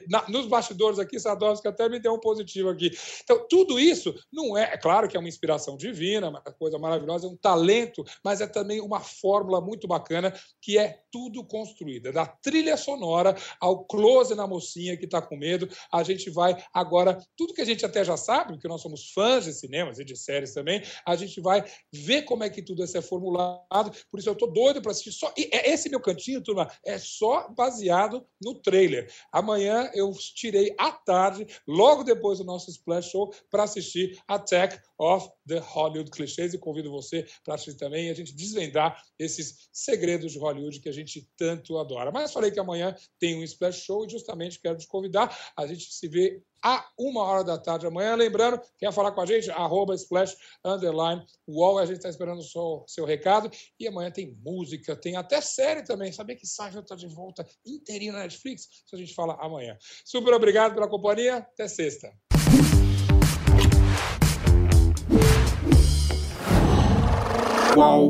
Na, 0.09 0.29
nos 0.29 0.46
bastidores 0.49 0.99
aqui, 0.99 1.18
Sadovski 1.18 1.68
até 1.68 1.88
me 1.88 2.01
deu 2.01 2.12
um 2.12 2.18
positivo 2.18 2.68
aqui. 2.68 2.90
Então, 3.23 3.46
tudo 3.49 3.79
isso 3.79 4.12
não 4.33 4.59
é... 4.59 4.75
É 4.75 4.77
claro 4.77 5.09
que 5.09 5.16
é 5.16 5.20
uma 5.20 5.29
inspiração 5.29 5.77
divina, 5.77 6.29
uma 6.29 6.40
coisa 6.40 6.77
maravilhosa, 6.77 7.27
é 7.27 7.31
um 7.31 7.37
talento, 7.37 8.05
mas 8.25 8.40
é 8.40 8.46
também 8.49 8.81
uma 8.81 9.01
fórmula 9.01 9.61
muito 9.61 9.87
bacana 9.87 10.35
que 10.61 10.77
é 10.77 11.03
tudo 11.12 11.44
construída. 11.44 12.12
Da 12.12 12.27
trilha 12.27 12.77
sonora 12.77 13.37
ao 13.61 13.85
close 13.85 14.35
na 14.35 14.46
mocinha 14.46 14.96
que 14.96 15.05
está 15.05 15.23
com 15.23 15.37
medo, 15.37 15.68
a 15.92 16.03
gente 16.03 16.31
vai 16.31 16.57
agora... 16.75 17.16
Tudo 17.37 17.55
que 17.55 17.62
a 17.62 17.64
gente 17.64 17.87
até 17.87 17.99
já 18.04 18.16
sabe, 18.16 18.52
porque 18.52 18.68
nós 18.68 18.80
somos 18.80 19.10
fãs 19.12 19.44
de 19.44 19.52
cinemas 19.52 19.98
e 19.98 20.04
de 20.04 20.16
séries 20.16 20.52
também, 20.52 20.82
a 21.06 21.16
gente 21.16 21.40
vai 21.40 21.64
ver 21.92 22.22
como 22.22 22.44
é 22.44 22.50
que 22.50 22.62
tudo 22.62 22.84
isso 22.84 22.96
é 22.96 23.02
formulado. 23.02 23.90
Por 24.10 24.18
isso 24.18 24.28
eu 24.28 24.34
estou 24.34 24.50
doido 24.52 24.82
para 24.82 24.92
assistir. 24.92 25.12
Só... 25.12 25.32
E 25.36 25.48
é 25.52 25.70
esse 25.70 25.88
meu 25.88 26.00
cantinho, 26.00 26.42
turma, 26.42 26.70
é 26.84 26.98
só 26.98 27.48
baseado 27.48 28.26
no 28.40 28.54
trailer. 28.54 29.10
Amanhã 29.32 29.90
eu 29.94 30.12
tirei 30.12 30.74
à 30.78 30.92
tarde, 30.92 31.46
logo 31.66 32.02
depois 32.02 32.38
do 32.38 32.44
nosso 32.44 32.70
Splash 32.70 33.10
Show, 33.10 33.32
para 33.50 33.64
assistir 33.64 34.20
Attack 34.26 34.80
of 35.00 35.30
the 35.48 35.58
Hollywood 35.58 36.10
Clichês 36.10 36.52
e 36.52 36.58
convido 36.58 36.90
você 36.90 37.26
para 37.42 37.54
assistir 37.54 37.78
também 37.78 38.08
e 38.08 38.10
a 38.10 38.14
gente 38.14 38.34
desvendar 38.34 39.02
esses 39.18 39.70
segredos 39.72 40.32
de 40.32 40.38
Hollywood 40.38 40.78
que 40.78 40.88
a 40.90 40.92
gente 40.92 41.26
tanto 41.38 41.78
adora. 41.78 42.12
Mas 42.12 42.32
falei 42.32 42.50
que 42.50 42.60
amanhã 42.60 42.94
tem 43.18 43.38
um 43.38 43.42
Splash 43.42 43.80
Show 43.80 44.04
e 44.04 44.10
justamente 44.10 44.60
quero 44.60 44.76
te 44.76 44.86
convidar. 44.86 45.34
A 45.56 45.66
gente 45.66 45.90
se 45.90 46.06
vê 46.06 46.42
a 46.62 46.86
uma 46.98 47.22
hora 47.22 47.42
da 47.42 47.56
tarde 47.58 47.86
amanhã. 47.86 48.14
Lembrando, 48.14 48.60
quer 48.78 48.92
falar 48.92 49.12
com 49.12 49.22
a 49.22 49.26
gente? 49.26 49.50
Arroba 49.50 49.94
splash, 49.94 50.36
underline, 50.62 51.24
wall. 51.48 51.78
A 51.78 51.86
gente 51.86 51.96
está 51.96 52.10
esperando 52.10 52.40
o 52.40 52.44
seu, 52.44 52.84
seu 52.86 53.04
recado. 53.06 53.50
E 53.78 53.88
amanhã 53.88 54.10
tem 54.10 54.36
música, 54.44 54.94
tem 54.94 55.16
até 55.16 55.40
série 55.40 55.82
também. 55.82 56.12
Sabia 56.12 56.36
que 56.36 56.46
Seinfeld 56.46 56.84
está 56.84 56.94
de 56.94 57.06
volta 57.06 57.46
inteirinho 57.64 58.12
na 58.12 58.20
Netflix? 58.20 58.68
Isso 58.84 58.94
a 58.94 58.98
gente 58.98 59.14
fala 59.14 59.34
amanhã. 59.40 59.78
Super 60.04 60.34
obrigado 60.34 60.74
pela 60.74 60.88
companhia. 60.88 61.38
Até 61.38 61.66
sexta. 61.68 62.12
whoa. 67.76 68.10